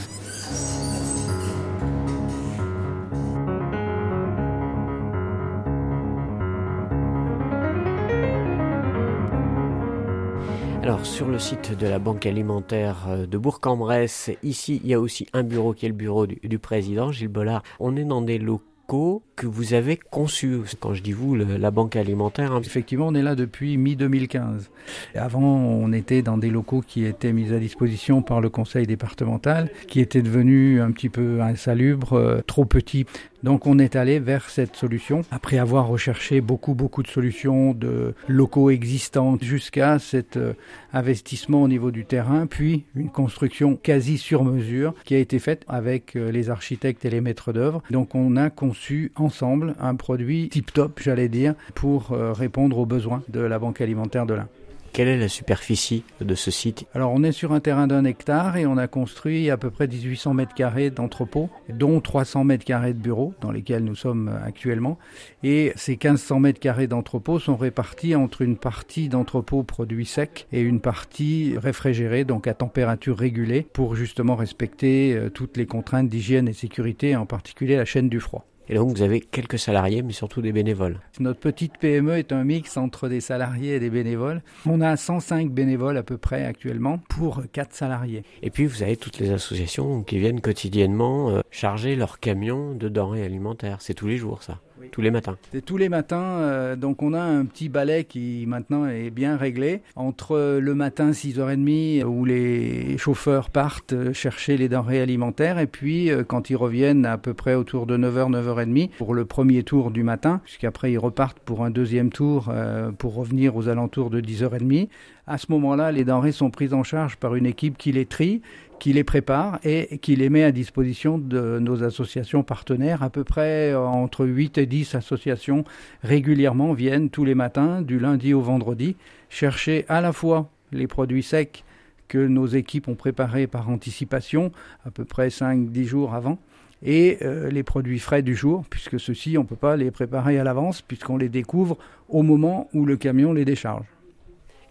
Alors 10.93 11.07
sur 11.07 11.27
le 11.27 11.39
site 11.39 11.75
de 11.75 11.87
la 11.87 11.99
banque 11.99 12.27
alimentaire 12.27 13.07
euh, 13.09 13.25
de 13.25 13.39
Bourg-en-Bresse, 13.39 14.31
ici 14.43 14.79
il 14.85 14.91
y 14.91 14.93
a 14.93 15.01
aussi 15.01 15.27
un 15.33 15.43
bureau 15.43 15.73
qui 15.73 15.87
est 15.87 15.89
le 15.89 15.95
bureau 15.95 16.27
du, 16.27 16.39
du 16.45 16.59
président 16.59 17.11
Gilles 17.11 17.29
Bollard. 17.29 17.63
On 17.81 17.97
est 17.97 18.05
dans 18.05 18.21
des 18.21 18.37
locaux 18.37 19.23
que 19.37 19.47
vous 19.47 19.75
avez 19.75 19.97
conçus. 19.97 20.59
Quand 20.81 20.95
je 20.95 21.03
dis 21.03 21.13
vous, 21.13 21.35
la 21.35 21.71
banque 21.71 21.97
alimentaire, 21.97 22.53
hein, 22.53 22.61
Effectivement, 22.65 23.09
on 23.09 23.15
est 23.15 23.23
là 23.23 23.35
depuis 23.35 23.77
mi-2015. 23.77 24.69
Avant, 25.15 25.43
on 25.43 25.93
était 25.93 26.23
dans 26.23 26.39
des 26.39 26.51
locaux 26.51 26.81
qui 26.81 27.05
étaient 27.05 27.33
mis 27.33 27.53
à 27.53 27.59
disposition 27.59 28.23
par 28.23 28.41
le 28.41 28.49
conseil 28.49 28.87
départemental, 28.87 29.71
qui 29.89 30.01
étaient 30.01 30.23
devenus 30.23 30.81
un 30.81 30.91
petit 30.91 31.09
peu 31.09 31.43
insalubres, 31.43 32.15
euh, 32.15 32.41
trop 32.47 32.65
petits. 32.65 33.05
Donc 33.43 33.67
on 33.67 33.79
est 33.81 33.97
allé 33.97 34.21
vers 34.21 34.49
cette 34.49 34.77
solution, 34.77 35.23
après 35.33 35.59
avoir 35.59 35.89
recherché 35.89 36.41
beaucoup, 36.41 36.75
beaucoup 36.75 37.03
de 37.03 37.09
solutions 37.09 37.75
de 37.75 38.15
locaux 38.29 38.71
existants 38.71 39.37
jusqu'à 39.41 39.99
cet 39.99 40.37
euh, 40.37 40.55
investissement 40.93 41.63
au 41.63 41.69
niveau 41.69 41.91
du 41.91 42.05
terrain, 42.05 42.47
puis 42.47 42.85
une 42.95 43.11
construction 43.11 43.75
quasi 43.75 44.19
sur 44.19 44.45
mesure 44.45 44.95
qui 45.05 45.17
a 45.17 45.19
été 45.19 45.41
faite 45.41 45.65
avec 45.67 46.15
euh, 46.15 46.31
les 46.31 46.51
architectes 46.51 47.05
et 47.05 47.11
les 47.11 47.21
maîtres 47.21 47.53
d'œuvre. 47.53 47.83
Donc 47.91 48.15
on 48.15 48.37
a 48.37 48.49
conçu 48.49 49.11
ensemble 49.33 49.75
un 49.81 49.95
produit 49.95 50.51
tip-top, 50.51 51.01
j'allais 51.03 51.31
dire, 51.31 51.55
pour 51.75 52.13
euh, 52.13 52.35
répondre 52.35 52.77
aux 52.77 52.85
besoins 52.85 53.23
de 53.31 53.41
la 53.41 53.59
Banque 53.59 53.81
alimentaire 53.81 54.27
de 54.27 54.35
l'Ain. 54.35 54.49
quelle 54.93 55.09
est 55.09 55.19
la 55.19 55.29
superficie 55.29 56.05
de 56.21 56.35
ce 56.35 56.51
site? 56.51 56.85
Alors 56.95 57.13
on 57.15 57.23
est 57.23 57.33
sur 57.33 57.53
un 57.53 57.61
terrain 57.61 57.87
d'un 57.87 58.05
hectare 58.05 58.59
et 58.59 58.67
on 58.67 58.77
a 58.77 58.89
construit 58.89 59.49
à 59.49 59.57
peu 59.57 59.71
près 59.71 59.87
1800 59.87 60.35
mètres 60.35 60.55
carrés 60.55 60.91
d'entrepôts, 60.91 61.49
dont 61.71 62.03
300 62.03 62.45
mètres 62.45 62.67
carrés 62.67 62.93
de 62.93 62.99
bureaux 62.99 63.33
dans 63.41 63.51
lesquels 63.51 63.85
nous 63.85 63.95
sommes 63.95 64.29
euh, 64.29 64.47
actuellement. 64.47 64.99
Et 65.43 65.73
ces 65.77 65.93
1500 65.93 66.41
mètres 66.41 66.61
carrés 66.61 66.89
d'entrepôts 66.89 67.39
sont 67.39 67.57
répartis 67.57 68.15
entre 68.15 68.43
une 68.43 68.59
partie 68.59 69.09
d'entrepôts 69.09 69.63
produits 69.63 70.05
secs 70.05 70.47
et 70.53 70.61
une 70.61 70.81
partie 70.81 71.55
réfrigérée, 71.57 72.25
donc 72.25 72.47
à 72.47 72.53
température 72.53 73.17
régulée, 73.17 73.67
pour 73.73 73.97
justement 73.97 74.37
respecter 74.37 75.15
euh, 75.15 75.31
toutes 75.31 75.57
les 75.57 75.65
contraintes 75.65 76.11
d'hygiène 76.11 76.49
et 76.49 76.53
sécurité, 76.53 77.17
en 77.17 77.25
particulier 77.25 77.77
la 77.77 77.87
chaîne 77.87 78.11
du 78.11 78.21
froid. 78.21 78.45
Et 78.69 78.75
donc 78.75 78.91
vous 78.91 79.03
avez 79.03 79.21
quelques 79.21 79.59
salariés, 79.59 80.03
mais 80.03 80.13
surtout 80.13 80.43
des 80.43 80.53
bénévoles. 80.53 80.99
Notre 81.21 81.41
petite 81.41 81.79
PME 81.79 82.19
est 82.19 82.33
un 82.33 82.45
mix 82.45 82.77
entre 82.77 83.09
des 83.09 83.21
salariés 83.21 83.77
et 83.77 83.81
des 83.81 83.91
bénévoles. 83.91 84.43
On 84.67 84.81
a 84.81 84.97
105 84.97 85.51
bénévoles 85.51 85.97
à 85.97 86.03
peu 86.03 86.19
près 86.19 86.45
actuellement 86.45 86.99
pour 87.09 87.43
4 87.53 87.75
salariés. 87.75 88.23
Et 88.43 88.51
puis 88.51 88.67
vous 88.67 88.83
avez 88.83 88.97
toutes 88.97 89.19
les 89.19 89.31
associations 89.31 90.03
qui 90.03 90.19
viennent 90.19 90.41
quotidiennement 90.41 91.31
euh, 91.31 91.41
charger 91.51 91.97
leurs 91.97 92.21
camions 92.21 92.75
de 92.75 92.89
denrées 92.89 93.25
alimentaires. 93.25 93.79
C'est 93.81 93.95
tous 93.95 94.07
les 94.07 94.17
jours 94.17 94.43
ça, 94.43 94.59
tous 94.91 95.01
les 95.01 95.11
matins. 95.11 95.37
C'est 95.53 95.65
tous 95.65 95.77
les 95.77 95.89
matins, 95.89 96.23
euh, 96.23 96.77
donc 96.77 97.03
on 97.03 97.13
a 97.13 97.21
un 97.21 97.45
petit 97.45 97.69
balai 97.69 98.05
qui 98.05 98.45
maintenant 98.47 98.87
est 98.87 99.11
bien 99.11 99.37
réglé. 99.37 99.83
Entre 99.97 100.59
le 100.59 100.75
matin 100.75 101.11
6h30 101.11 102.05
où 102.05 102.25
les 102.25 102.99
chauffeurs 102.99 103.51
partent 103.51 103.93
euh, 103.93 104.13
chercher 104.13 104.57
les 104.57 104.69
denrées 104.69 105.01
alimentaires 105.01 105.59
et 105.59 105.67
puis 105.67 106.11
euh, 106.11 106.25
quand 106.25 106.51
ils 106.51 106.57
reviennent 106.57 107.07
à 107.07 107.19
peu 107.19 107.35
près 107.35 107.55
autour 107.55 107.87
de 107.87 107.97
9h, 107.97 108.31
9h30 108.55 108.91
pour 108.91 109.15
le 109.15 109.25
premier 109.25 109.63
tour 109.63 109.91
du 109.91 110.03
matin, 110.03 110.41
puisqu'après 110.45 110.93
ils 110.93 110.99
repartent 110.99 111.39
pour 111.39 111.65
un 111.65 111.71
deuxième 111.71 112.11
tour 112.11 112.49
euh, 112.49 112.91
pour 112.93 113.15
revenir 113.15 113.57
aux 113.57 113.69
alentours 113.69 114.11
de 114.11 114.21
10h30. 114.21 114.89
À 115.27 115.39
ce 115.39 115.47
moment-là, 115.51 115.93
les 115.93 116.05
denrées 116.05 116.33
sont 116.33 116.51
prises 116.51 116.75
en 116.75 116.83
charge 116.83 117.17
par 117.17 117.35
une 117.35 117.47
équipe 117.47 117.79
qui 117.79 117.93
les 117.93 118.07
trie, 118.07 118.43
qui 118.79 118.93
les 118.93 119.05
prépare 119.05 119.61
et 119.63 119.99
qui 119.99 120.17
les 120.17 120.29
met 120.29 120.43
à 120.43 120.51
disposition 120.51 121.17
de 121.17 121.59
nos 121.61 121.85
associations 121.85 122.43
partenaires. 122.43 123.03
À 123.03 123.11
peu 123.11 123.25
près 123.25 123.73
euh, 123.73 123.79
entre 123.79 124.27
8 124.27 124.59
et 124.59 124.67
10 124.67 124.95
associations 124.97 125.65
régulièrement 126.03 126.73
viennent 126.73 127.11
tous 127.11 127.25
les 127.25 127.35
matins, 127.35 127.83
du 127.83 127.99
lundi 127.99 128.35
au 128.35 128.41
vendredi, 128.41 128.97
chercher 129.29 129.85
à 129.89 130.01
la 130.01 130.13
fois 130.13 130.51
les 130.73 130.87
produits 130.87 131.23
secs 131.23 131.65
que 132.09 132.19
nos 132.19 132.47
équipes 132.47 132.89
ont 132.89 132.95
préparés 132.95 133.47
par 133.47 133.71
anticipation, 133.71 134.53
à 134.85 134.91
peu 134.91 135.05
près 135.05 135.29
5-10 135.29 135.85
jours 135.85 136.15
avant, 136.15 136.39
et 136.83 137.19
euh, 137.23 137.51
les 137.51 137.63
produits 137.63 137.99
frais 137.99 138.23
du 138.23 138.35
jour, 138.35 138.65
puisque 138.69 138.99
ceux-ci, 138.99 139.39
on 139.39 139.43
ne 139.43 139.47
peut 139.47 139.57
pas 139.57 139.77
les 139.77 139.91
préparer 139.91 140.39
à 140.39 140.45
l'avance, 140.45 140.83
puisqu'on 140.83 141.17
les 141.17 141.29
découvre 141.29 141.79
au 142.09 142.23
moment 142.23 142.69
où 142.73 142.85
le 142.85 142.97
camion 142.97 143.33
les 143.33 143.45
décharge. 143.45 143.87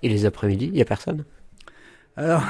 Et 0.04 0.10
les 0.10 0.26
après-midi, 0.26 0.66
il 0.66 0.74
n'y 0.74 0.82
a 0.82 0.86
personne? 0.86 1.26
Alors, 2.18 2.44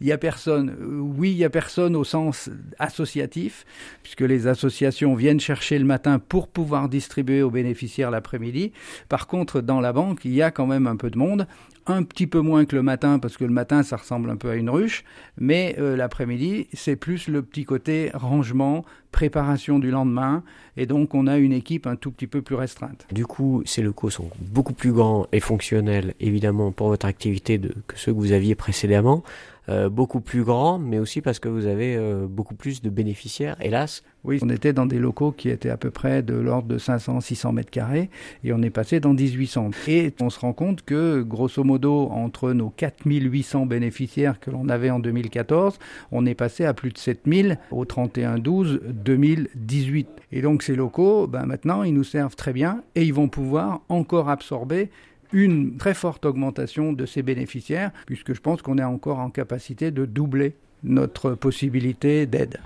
il 0.00 0.06
y 0.08 0.12
a 0.12 0.18
personne. 0.18 0.76
Oui, 1.16 1.30
il 1.30 1.36
y 1.36 1.44
a 1.44 1.50
personne 1.50 1.94
au 1.94 2.02
sens 2.02 2.50
associatif, 2.78 3.64
puisque 4.02 4.22
les 4.22 4.48
associations 4.48 5.14
viennent 5.14 5.38
chercher 5.38 5.78
le 5.78 5.84
matin 5.84 6.18
pour 6.18 6.48
pouvoir 6.48 6.88
distribuer 6.88 7.42
aux 7.42 7.50
bénéficiaires 7.50 8.10
l'après-midi. 8.10 8.72
Par 9.08 9.28
contre, 9.28 9.60
dans 9.60 9.80
la 9.80 9.92
banque, 9.92 10.24
il 10.24 10.34
y 10.34 10.42
a 10.42 10.50
quand 10.50 10.66
même 10.66 10.88
un 10.88 10.96
peu 10.96 11.10
de 11.10 11.18
monde 11.18 11.46
un 11.86 12.02
petit 12.02 12.26
peu 12.26 12.40
moins 12.40 12.64
que 12.64 12.76
le 12.76 12.82
matin, 12.82 13.18
parce 13.18 13.36
que 13.36 13.44
le 13.44 13.52
matin, 13.52 13.82
ça 13.82 13.96
ressemble 13.96 14.30
un 14.30 14.36
peu 14.36 14.50
à 14.50 14.54
une 14.54 14.70
ruche, 14.70 15.04
mais 15.38 15.76
euh, 15.78 15.96
l'après-midi, 15.96 16.68
c'est 16.72 16.96
plus 16.96 17.28
le 17.28 17.42
petit 17.42 17.64
côté 17.64 18.10
rangement, 18.14 18.84
préparation 19.12 19.78
du 19.78 19.90
lendemain, 19.90 20.42
et 20.76 20.86
donc 20.86 21.14
on 21.14 21.26
a 21.26 21.38
une 21.38 21.52
équipe 21.52 21.86
un 21.86 21.96
tout 21.96 22.10
petit 22.10 22.26
peu 22.26 22.42
plus 22.42 22.54
restreinte. 22.54 23.06
Du 23.12 23.26
coup, 23.26 23.62
ces 23.64 23.82
locaux 23.82 24.10
sont 24.10 24.30
beaucoup 24.40 24.72
plus 24.72 24.92
grands 24.92 25.26
et 25.32 25.40
fonctionnels, 25.40 26.14
évidemment, 26.20 26.72
pour 26.72 26.88
votre 26.88 27.06
activité 27.06 27.58
que 27.58 27.96
ceux 27.96 28.12
que 28.12 28.18
vous 28.18 28.32
aviez 28.32 28.54
précédemment. 28.54 29.22
Euh, 29.70 29.88
beaucoup 29.88 30.20
plus 30.20 30.42
grand, 30.42 30.80
mais 30.80 30.98
aussi 30.98 31.20
parce 31.20 31.38
que 31.38 31.48
vous 31.48 31.66
avez 31.66 31.94
euh, 31.96 32.26
beaucoup 32.28 32.56
plus 32.56 32.82
de 32.82 32.90
bénéficiaires, 32.90 33.56
hélas. 33.60 34.02
Oui, 34.24 34.40
on 34.42 34.50
était 34.50 34.72
dans 34.72 34.84
des 34.84 34.98
locaux 34.98 35.30
qui 35.30 35.48
étaient 35.48 35.70
à 35.70 35.76
peu 35.76 35.90
près 35.90 36.22
de 36.22 36.34
l'ordre 36.34 36.66
de 36.66 36.76
500-600 36.76 37.54
mètres 37.54 37.70
carrés, 37.70 38.10
et 38.42 38.52
on 38.52 38.60
est 38.62 38.70
passé 38.70 38.98
dans 38.98 39.14
1800. 39.14 39.70
Et 39.86 40.12
on 40.20 40.28
se 40.28 40.40
rend 40.40 40.52
compte 40.52 40.82
que, 40.82 41.22
grosso 41.22 41.62
modo, 41.62 42.08
entre 42.10 42.52
nos 42.52 42.70
4800 42.70 43.66
bénéficiaires 43.66 44.40
que 44.40 44.50
l'on 44.50 44.68
avait 44.68 44.90
en 44.90 44.98
2014, 44.98 45.78
on 46.10 46.26
est 46.26 46.34
passé 46.34 46.64
à 46.64 46.74
plus 46.74 46.90
de 46.90 46.98
7000 46.98 47.60
au 47.70 47.84
31-12-2018. 47.84 50.06
Et 50.32 50.42
donc 50.42 50.64
ces 50.64 50.74
locaux, 50.74 51.28
ben 51.28 51.46
maintenant, 51.46 51.84
ils 51.84 51.94
nous 51.94 52.04
servent 52.04 52.36
très 52.36 52.52
bien, 52.52 52.82
et 52.96 53.04
ils 53.04 53.14
vont 53.14 53.28
pouvoir 53.28 53.82
encore 53.88 54.28
absorber 54.28 54.90
une 55.32 55.76
très 55.76 55.94
forte 55.94 56.26
augmentation 56.26 56.92
de 56.92 57.06
ces 57.06 57.22
bénéficiaires, 57.22 57.90
puisque 58.06 58.34
je 58.34 58.40
pense 58.40 58.62
qu'on 58.62 58.78
est 58.78 58.84
encore 58.84 59.18
en 59.18 59.30
capacité 59.30 59.90
de 59.90 60.04
doubler 60.04 60.56
notre 60.82 61.32
possibilité 61.34 62.26
d'aide. 62.26 62.58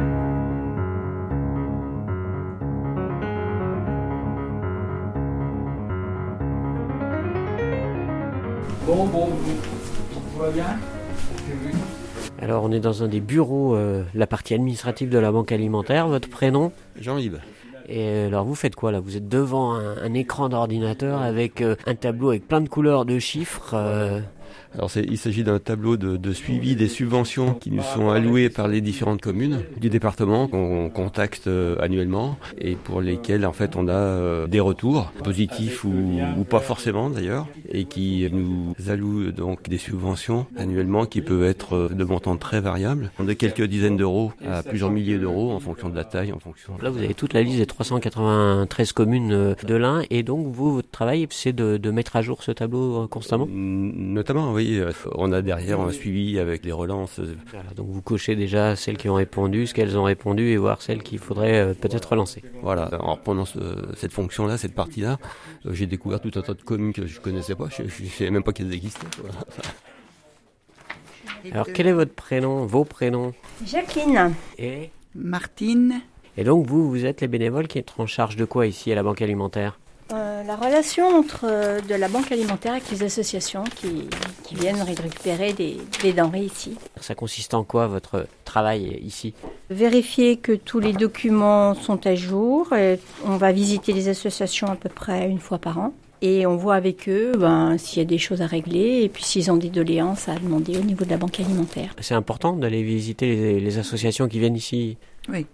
Bon, 8.87 9.07
bon, 9.07 9.29
tout 10.13 10.39
va 10.39 10.51
bien? 10.51 10.67
Alors 12.41 12.65
on 12.65 12.73
est 12.73 12.81
dans 12.81 13.03
un 13.03 13.09
des 13.09 13.21
bureaux, 13.21 13.75
euh, 13.75 14.05
la 14.15 14.27
partie 14.27 14.55
administrative 14.55 15.09
de 15.09 15.19
la 15.19 15.33
banque 15.33 15.53
alimentaire. 15.53 16.09
Votre 16.09 16.29
prénom? 16.29 16.73
Jean-Yves. 17.01 17.41
Et 17.89 18.09
euh, 18.09 18.27
alors 18.29 18.45
vous 18.45 18.55
faites 18.55 18.75
quoi 18.75 18.93
là? 18.93 19.01
Vous 19.01 19.17
êtes 19.17 19.29
devant 19.29 19.75
un, 19.75 20.15
écran 20.15 20.49
d'ordinateur 20.49 21.21
avec 21.21 21.61
euh, 21.61 21.77
un 21.87 21.95
tableau 21.95 22.31
avec 22.31 22.49
plein 22.49 22.61
de 22.61 22.69
couleurs 22.69 23.05
de 23.05 23.19
chiffres. 23.19 23.75
Euh, 23.75 24.21
alors 24.75 24.91
il 24.97 25.19
s'agit 25.19 25.45
d'un 25.45 25.59
tableau 25.59 25.97
de, 25.97 26.33
suivi 26.33 26.75
des 26.75 26.89
subventions 26.89 27.55
qui 27.55 27.71
nous 27.71 27.83
sont 27.83 28.11
allouées 28.11 28.51
par 28.51 28.67
les 28.67 28.81
différentes 28.81 29.21
communes 29.21 29.63
du 29.81 29.89
département 29.89 30.49
qu'on 30.49 30.91
contacte 30.91 31.47
euh, 31.47 31.77
annuellement 31.81 32.37
et 32.59 32.75
pour 32.75 33.01
lesquels 33.01 33.47
en 33.47 33.53
fait 33.53 33.77
on 33.77 33.87
a 33.87 33.93
euh, 33.93 34.47
des 34.49 34.61
retours 34.61 35.13
positifs 35.23 35.85
ou, 35.85 35.93
pas 36.49 36.61
forcément 36.61 37.09
d'ailleurs 37.09 37.47
et 37.71 37.85
qui 37.85 38.29
nous 38.31 38.75
allouent 38.89 39.33
donc 39.33 39.69
des 39.69 39.79
subventions 39.79 40.47
annuellement 40.57 41.07
qui 41.07 41.23
peuvent 41.23 41.45
être 41.45 41.75
euh, 41.75 41.89
de 41.89 42.05
montants 42.05 42.37
très 42.37 42.61
variables, 42.61 43.11
de 43.19 43.33
quelques 43.33 43.63
dizaines 43.63 43.97
d'euros 43.97 44.33
à 44.47 44.63
plusieurs 44.63 44.91
milliers 44.91 45.19
d'euros 45.19 45.53
en 45.53 45.61
fonction 45.61 45.89
de 45.89 45.97
la 45.97 46.05
taille, 46.05 46.33
en 46.33 46.39
fonction. 46.39 46.75
Là 46.83 46.91
vous 46.91 46.99
avez 46.99 47.15
toute 47.15 47.33
la 47.33 47.43
liste 47.43 47.59
des 47.59 47.67
393 47.67 48.93
communes 48.93 49.55
de 49.63 49.75
l'Ain 49.75 50.03
et 50.11 50.23
donc 50.23 50.49
vous 50.49 50.75
votre 50.75 50.91
travail 50.91 51.27
c'est 51.31 51.53
de, 51.53 51.77
de 51.77 51.91
mettre 51.91 52.17
à 52.17 52.23
jour 52.23 52.43
ce 52.43 52.51
tableau 52.51 53.07
constamment? 53.09 53.47
Notamment 53.49 54.44
oui 54.53 54.79
euh, 54.79 54.93
on 55.13 55.33
a 55.33 55.43
derrière 55.43 55.81
un 55.81 55.91
suivi 55.91 56.39
avec 56.39 56.65
les 56.65 56.73
relances. 56.73 57.21
donc 57.77 57.89
vous 57.89 58.03
cochez 58.03 58.37
déjà 58.37 58.77
celles 58.77 58.97
qui 58.97 59.09
ont 59.09 59.15
répondu, 59.15 59.67
ce 59.67 59.75
qu'elles 59.75 59.97
ont 59.97 60.05
répondu 60.05 60.49
et 60.49 60.57
voir 60.57 60.83
celles 60.83 61.03
qu'il 61.03 61.19
faudrait 61.19 61.61
euh, 61.61 61.75
peut-être 61.75 62.11
relancer. 62.11 62.43
Voilà, 62.63 62.91
en 63.01 63.15
reprenant 63.15 63.45
cette 63.97 64.13
fonction-là, 64.13 64.59
cette 64.59 64.75
partie-là, 64.75 65.19
euh, 65.67 65.73
j'ai 65.73 65.87
découvert 65.87 66.21
tout 66.21 66.33
un 66.37 66.43
tas 66.43 66.55
de 66.55 66.63
communes 66.63 66.93
que 66.93 67.07
je 67.07 67.19
ne 67.19 67.23
connaissais 67.23 67.55
pas, 67.55 67.69
je 67.71 67.83
ne 67.83 68.09
savais 68.09 68.31
même 68.31 68.43
pas 68.43 68.53
qu'elles 68.53 68.73
existaient. 68.73 69.07
Alors 71.53 71.67
quel 71.73 71.87
est 71.87 71.93
votre 71.93 72.15
prénom, 72.15 72.67
vos 72.67 72.85
prénoms? 72.85 73.35
Jacqueline. 73.67 74.33
Et? 74.59 74.91
Martine. 75.15 76.01
Et 76.37 76.45
donc 76.45 76.67
vous, 76.67 76.89
vous 76.89 77.05
êtes 77.05 77.21
les 77.21 77.29
bénévoles 77.29 77.69
qui 77.69 77.79
êtes 77.79 77.93
en 77.99 78.07
charge 78.07 78.37
de 78.37 78.45
quoi 78.45 78.67
ici 78.67 78.91
à 78.91 78.95
la 78.95 79.03
Banque 79.03 79.23
Alimentaire? 79.23 79.79
Euh, 80.13 80.43
la 80.45 80.57
relation 80.57 81.07
entre 81.07 81.45
euh, 81.45 81.81
de 81.81 81.95
la 81.95 82.09
banque 82.09 82.31
alimentaire 82.31 82.73
avec 82.73 82.91
les 82.91 83.03
associations 83.03 83.65
qui, 83.77 84.07
viennent 84.55 84.83
récupérer 84.83 85.53
des, 85.53 86.13
denrées 86.13 86.45
ici. 86.45 86.77
Ça 87.01 87.15
consiste 87.15 87.55
en 87.55 87.65
quoi 87.65 87.89
votre 87.89 88.27
travail 88.45 89.01
ici? 89.03 89.35
Vérifier 89.71 90.37
que 90.37 90.53
tous 90.53 90.79
les 90.79 90.93
documents 90.93 91.75
sont 91.75 92.07
à 92.07 92.15
jour. 92.15 92.69
on 93.25 93.37
va 93.37 93.51
visiter 93.51 93.93
les 93.93 94.09
associations 94.09 94.69
à 94.69 94.77
peu 94.77 94.89
près 94.89 95.29
une 95.29 95.41
fois 95.41 95.59
par 95.59 95.79
an. 95.79 95.93
Et 96.23 96.47
on 96.47 96.57
voit 96.57 96.77
avec 96.77 97.09
eux 97.09 97.33
ben, 97.37 97.77
s'il 97.79 97.99
y 97.99 98.03
a 98.03 98.09
des 98.09 98.19
choses 98.19 98.43
à 98.43 98.47
régler 98.47 99.03
et 99.03 99.09
puis 99.09 99.25
s'ils 99.25 99.51
ont 99.51 99.57
des 99.57 99.71
doléances 99.71 100.29
à 100.29 100.37
demander 100.37 100.79
au 100.79 100.83
niveau 100.83 101.05
de 101.05 101.11
la 101.11 101.17
banque 101.17 101.41
alimentaire. 101.41 101.95
C'est 102.01 102.15
important 102.15 102.53
d'aller 102.53 102.83
visiter 102.83 103.35
les, 103.35 103.61
les, 103.61 103.79
associations 103.79 104.29
qui 104.29 104.39
viennent 104.39 104.57
ici? 104.57 104.97
Oui, 105.29 105.47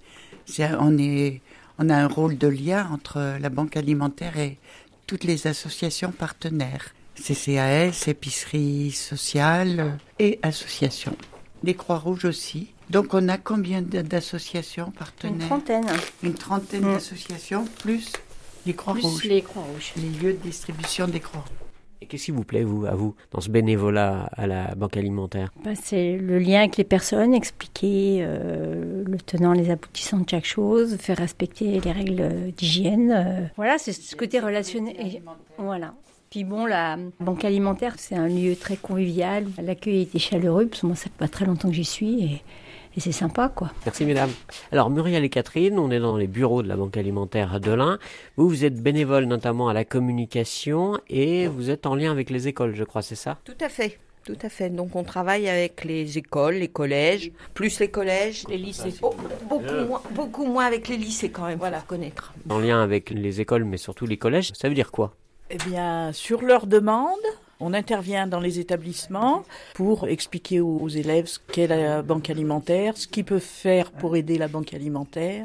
on 0.78 0.98
est 0.98 1.40
on 1.80 1.88
a 1.88 1.96
un 1.96 2.06
rôle 2.06 2.36
de 2.36 2.46
lien 2.46 2.88
entre 2.92 3.38
la 3.40 3.48
banque 3.48 3.76
alimentaire 3.76 4.38
et 4.38 4.58
toutes 5.06 5.24
les 5.24 5.46
associations 5.46 6.12
partenaires. 6.12 6.94
CCAS, 7.16 8.06
épicerie 8.06 8.92
sociale 8.92 9.98
et 10.18 10.38
associations. 10.42 11.16
Les 11.64 11.74
Croix-Rouges 11.74 12.26
aussi. 12.26 12.72
Donc 12.90 13.14
on 13.14 13.28
a 13.28 13.38
combien 13.38 13.82
d'associations 13.82 14.90
partenaires 14.90 15.34
Une 15.40 15.46
trentaine. 15.46 15.86
Une 16.22 16.34
trentaine 16.34 16.84
mm. 16.84 16.92
d'associations, 16.94 17.64
plus 17.82 18.12
les 18.66 18.74
Croix-Rouges. 18.74 19.24
Les 19.24 19.42
Croix-Rouges. 19.42 19.92
Les 19.96 20.10
lieux 20.20 20.32
de 20.34 20.42
distribution 20.42 21.08
des 21.08 21.20
Croix-Rouges. 21.20 21.60
Et 22.02 22.06
qu'est-ce 22.06 22.26
qui 22.26 22.30
vous 22.30 22.44
plaît, 22.44 22.64
vous, 22.64 22.86
à 22.86 22.94
vous, 22.94 23.14
dans 23.30 23.40
ce 23.40 23.50
bénévolat 23.50 24.30
à 24.32 24.46
la 24.46 24.74
banque 24.74 24.96
alimentaire? 24.96 25.52
Bah, 25.62 25.72
C'est 25.82 26.16
le 26.16 26.38
lien 26.38 26.60
avec 26.60 26.78
les 26.78 26.84
personnes, 26.84 27.34
expliquer 27.34 28.20
euh, 28.22 28.99
le 29.10 29.18
tenant, 29.18 29.52
les 29.52 29.70
aboutissants 29.70 30.18
de 30.18 30.28
chaque 30.28 30.44
chose, 30.44 30.96
faire 30.96 31.18
respecter 31.18 31.80
les 31.80 31.92
règles 31.92 32.52
d'hygiène. 32.56 33.12
Euh. 33.12 33.46
Voilà, 33.56 33.78
c'est 33.78 33.92
ce 33.92 34.16
côté 34.16 34.40
relationnel. 34.40 35.22
voilà. 35.58 35.94
Puis 36.30 36.44
bon, 36.44 36.64
la 36.64 36.96
banque 37.18 37.44
alimentaire, 37.44 37.94
c'est 37.98 38.14
un 38.14 38.28
lieu 38.28 38.54
très 38.54 38.76
convivial. 38.76 39.46
L'accueil 39.60 40.02
était 40.02 40.20
chaleureux, 40.20 40.66
parce 40.66 40.82
que 40.82 40.86
moi, 40.86 40.94
ça 40.94 41.04
fait 41.04 41.10
pas 41.10 41.28
très 41.28 41.44
longtemps 41.44 41.68
que 41.68 41.74
j'y 41.74 41.84
suis. 41.84 42.24
Et 42.24 42.42
et 42.96 43.00
c'est 43.00 43.12
sympa, 43.12 43.48
quoi. 43.48 43.70
Merci, 43.86 44.04
mesdames. 44.04 44.30
Alors, 44.72 44.90
Muriel 44.90 45.22
et 45.22 45.28
Catherine, 45.28 45.78
on 45.78 45.90
est 45.90 46.00
dans 46.00 46.16
les 46.16 46.26
bureaux 46.26 46.62
de 46.62 46.68
la 46.68 46.76
Banque 46.76 46.96
alimentaire 46.96 47.60
de 47.60 47.70
l'Ain. 47.70 47.98
Vous, 48.36 48.48
vous 48.48 48.64
êtes 48.64 48.82
bénévole 48.82 49.26
notamment 49.26 49.68
à 49.68 49.72
la 49.72 49.84
communication 49.84 50.98
et 51.08 51.46
vous 51.46 51.70
êtes 51.70 51.86
en 51.86 51.94
lien 51.94 52.10
avec 52.10 52.30
les 52.30 52.48
écoles, 52.48 52.74
je 52.74 52.82
crois, 52.82 53.02
c'est 53.02 53.14
ça? 53.14 53.38
Tout 53.44 53.54
à 53.60 53.68
fait. 53.68 53.98
Tout 54.24 54.38
à 54.42 54.48
fait. 54.48 54.70
Donc 54.70 54.94
on 54.96 55.02
travaille 55.02 55.48
avec 55.48 55.84
les 55.84 56.18
écoles, 56.18 56.56
les 56.56 56.68
collèges, 56.68 57.32
plus 57.54 57.80
les 57.80 57.88
collèges, 57.88 58.44
les 58.48 58.58
lycées. 58.58 58.94
Oh, 59.02 59.14
beaucoup, 59.48 59.86
moins, 59.86 60.02
beaucoup 60.10 60.44
moins 60.44 60.66
avec 60.66 60.88
les 60.88 60.96
lycées 60.96 61.30
quand 61.30 61.46
même, 61.46 61.58
voilà, 61.58 61.80
connaître. 61.80 62.32
En 62.48 62.58
lien 62.58 62.82
avec 62.82 63.10
les 63.10 63.40
écoles, 63.40 63.64
mais 63.64 63.78
surtout 63.78 64.06
les 64.06 64.18
collèges, 64.18 64.52
ça 64.54 64.68
veut 64.68 64.74
dire 64.74 64.92
quoi? 64.92 65.14
Eh 65.50 65.56
bien, 65.56 66.12
sur 66.12 66.42
leur 66.42 66.66
demande, 66.66 67.18
on 67.58 67.74
intervient 67.74 68.26
dans 68.26 68.40
les 68.40 68.60
établissements 68.60 69.42
pour 69.74 70.06
expliquer 70.06 70.60
aux 70.60 70.88
élèves 70.88 71.26
ce 71.26 71.38
qu'est 71.52 71.66
la 71.66 72.02
banque 72.02 72.30
alimentaire, 72.30 72.96
ce 72.96 73.06
qu'ils 73.06 73.24
peuvent 73.24 73.40
faire 73.40 73.90
pour 73.90 74.16
aider 74.16 74.38
la 74.38 74.48
banque 74.48 74.72
alimentaire, 74.74 75.44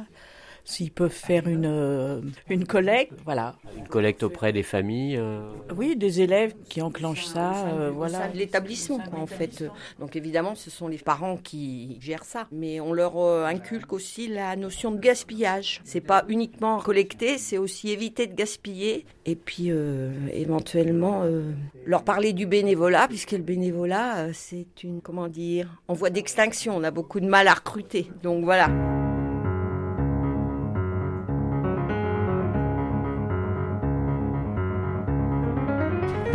s'ils 0.66 0.92
peuvent 0.92 1.10
faire 1.10 1.48
une, 1.48 1.68
euh, 1.68 2.22
une 2.50 2.66
collecte, 2.66 3.14
voilà. 3.24 3.56
Une 3.78 3.88
collecte 3.88 4.24
auprès 4.24 4.52
des 4.52 4.64
familles 4.64 5.16
euh. 5.18 5.48
Oui, 5.76 5.96
des 5.96 6.22
élèves 6.22 6.56
qui 6.68 6.82
enclenchent 6.82 7.26
ça, 7.26 7.68
euh, 7.68 7.92
voilà. 7.92 8.28
l'établissement, 8.34 9.00
en 9.16 9.28
fait. 9.28 9.64
Donc 10.00 10.16
évidemment, 10.16 10.56
ce 10.56 10.72
sont 10.72 10.88
les 10.88 10.98
parents 10.98 11.38
qui 11.38 11.98
gèrent 12.02 12.26
ça, 12.26 12.48
mais 12.52 12.80
on 12.80 12.94
leur 12.94 13.18
inculque 13.46 13.94
aussi 13.94 14.28
la 14.28 14.56
notion 14.56 14.92
de 14.92 15.00
gaspillage. 15.00 15.82
C'est 15.86 16.02
pas 16.02 16.26
uniquement 16.28 16.80
collecter, 16.80 17.38
c'est 17.38 17.60
aussi 17.60 17.92
éviter 17.92 18.26
de 18.26 18.34
gaspiller, 18.34 19.06
et 19.26 19.36
puis 19.36 19.72
éventuellement 20.34 21.24
leur 21.86 22.04
parler 22.04 22.34
du 22.34 22.48
bénévolat, 22.48 23.08
puisque 23.08 23.34
le 23.34 23.44
bénévolat, 23.44 24.34
c'est 24.34 24.84
une, 24.84 25.02
comment 25.02 25.28
dire, 25.28 25.70
en 25.88 25.94
voie 25.94 26.10
d'extinction. 26.10 26.76
On 26.76 26.84
a 26.84 26.92
beaucoup 26.92 27.20
de 27.20 27.28
mal 27.28 27.48
à 27.48 27.54
recruter, 27.54 28.10
donc 28.24 28.44
voilà. 28.44 28.95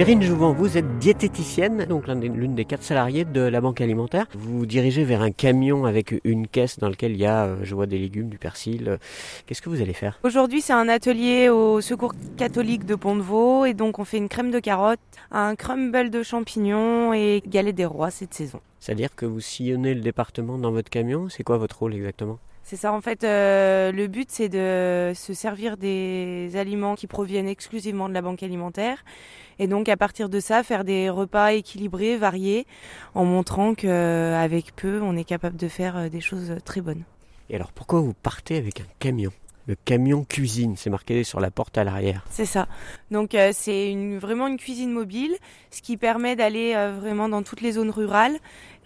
Perrine 0.00 0.22
Jouvent, 0.22 0.54
vous 0.56 0.78
êtes 0.78 0.98
diététicienne, 0.98 1.84
donc 1.84 2.06
l'une 2.06 2.54
des 2.54 2.64
quatre 2.64 2.82
salariés 2.82 3.26
de 3.26 3.42
la 3.42 3.60
banque 3.60 3.82
alimentaire. 3.82 4.24
Vous 4.32 4.60
vous 4.60 4.64
dirigez 4.64 5.04
vers 5.04 5.20
un 5.20 5.30
camion 5.30 5.84
avec 5.84 6.14
une 6.24 6.46
caisse 6.46 6.78
dans 6.78 6.88
lequel 6.88 7.12
il 7.12 7.18
y 7.18 7.26
a, 7.26 7.44
euh, 7.44 7.56
je 7.64 7.74
vois, 7.74 7.84
des 7.84 7.98
légumes, 7.98 8.30
du 8.30 8.38
persil. 8.38 8.96
Qu'est-ce 9.44 9.60
que 9.60 9.68
vous 9.68 9.82
allez 9.82 9.92
faire? 9.92 10.18
Aujourd'hui, 10.24 10.62
c'est 10.62 10.72
un 10.72 10.88
atelier 10.88 11.50
au 11.50 11.82
Secours 11.82 12.14
catholique 12.38 12.86
de 12.86 12.94
Pont-de-Vaux 12.94 13.66
et 13.66 13.74
donc 13.74 13.98
on 13.98 14.06
fait 14.06 14.16
une 14.16 14.30
crème 14.30 14.50
de 14.50 14.58
carotte, 14.58 15.00
un 15.32 15.54
crumble 15.54 16.08
de 16.08 16.22
champignons 16.22 17.12
et 17.12 17.42
galette 17.46 17.76
des 17.76 17.84
rois 17.84 18.10
cette 18.10 18.32
saison. 18.32 18.60
C'est-à-dire 18.78 19.14
que 19.14 19.26
vous 19.26 19.40
sillonnez 19.40 19.92
le 19.92 20.00
département 20.00 20.56
dans 20.56 20.72
votre 20.72 20.88
camion? 20.88 21.28
C'est 21.28 21.42
quoi 21.42 21.58
votre 21.58 21.78
rôle 21.78 21.94
exactement? 21.94 22.38
C'est 22.70 22.76
ça, 22.76 22.92
en 22.92 23.00
fait, 23.00 23.24
euh, 23.24 23.90
le 23.90 24.06
but 24.06 24.30
c'est 24.30 24.48
de 24.48 25.10
se 25.12 25.34
servir 25.34 25.76
des 25.76 26.52
aliments 26.54 26.94
qui 26.94 27.08
proviennent 27.08 27.48
exclusivement 27.48 28.08
de 28.08 28.14
la 28.14 28.22
banque 28.22 28.44
alimentaire 28.44 29.04
et 29.58 29.66
donc 29.66 29.88
à 29.88 29.96
partir 29.96 30.28
de 30.28 30.38
ça 30.38 30.62
faire 30.62 30.84
des 30.84 31.10
repas 31.10 31.48
équilibrés, 31.48 32.16
variés, 32.16 32.68
en 33.16 33.24
montrant 33.24 33.74
qu'avec 33.74 34.76
peu 34.76 35.00
on 35.02 35.16
est 35.16 35.24
capable 35.24 35.56
de 35.56 35.66
faire 35.66 35.96
euh, 35.96 36.08
des 36.08 36.20
choses 36.20 36.54
très 36.64 36.80
bonnes. 36.80 37.02
Et 37.48 37.56
alors 37.56 37.72
pourquoi 37.72 38.02
vous 38.02 38.14
partez 38.14 38.56
avec 38.56 38.82
un 38.82 38.86
camion? 39.00 39.32
Le 39.66 39.76
camion 39.84 40.24
cuisine, 40.24 40.76
c'est 40.76 40.90
marqué 40.90 41.22
sur 41.22 41.40
la 41.40 41.50
porte 41.50 41.78
à 41.78 41.84
l'arrière. 41.84 42.24
C'est 42.30 42.46
ça. 42.46 42.66
Donc 43.10 43.34
euh, 43.34 43.50
c'est 43.52 43.94
vraiment 44.18 44.48
une 44.48 44.56
cuisine 44.56 44.90
mobile, 44.90 45.36
ce 45.70 45.82
qui 45.82 45.96
permet 45.96 46.36
d'aller 46.36 46.74
vraiment 46.98 47.28
dans 47.28 47.42
toutes 47.42 47.60
les 47.60 47.72
zones 47.72 47.90
rurales 47.90 48.38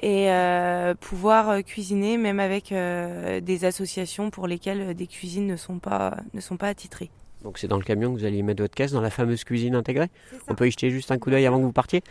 et 0.05 0.31
euh, 0.31 0.95
pouvoir 0.95 1.49
euh, 1.49 1.61
cuisiner 1.63 2.19
même 2.19 2.41
avec 2.41 2.73
euh, 2.73 3.41
des 3.41 3.65
associations 3.65 4.31
pour 4.31 4.47
lesquelles 4.47 4.95
des 4.95 5.07
cuisines 5.07 5.47
ne 5.47 5.57
sont 5.57 5.79
pas, 5.79 6.17
ne 6.35 6.41
sont 6.41 6.57
pas 6.57 6.69
attitrées. 6.69 7.11
Donc 7.43 7.59
c'est 7.59 7.69
dans 7.69 7.79
le 7.79 7.85
camion 7.85 8.13
que 8.13 8.19
vous 8.19 8.25
allez 8.27 8.43
mettre 8.43 8.63
votre 8.63 8.75
caisse, 8.75 8.93
dans 8.93 9.01
la 9.01 9.11
fameuse 9.11 9.45
cuisine 9.45 9.75
intégrée 9.75 10.11
On 10.49 10.55
peut 10.55 10.67
y 10.67 10.71
jeter 10.71 10.91
juste 10.91 11.11
un 11.11 11.19
coup 11.19 11.31
d'œil 11.31 11.47
avant 11.47 11.59
que 11.59 11.65
vous 11.65 11.73
partiez 11.73 12.03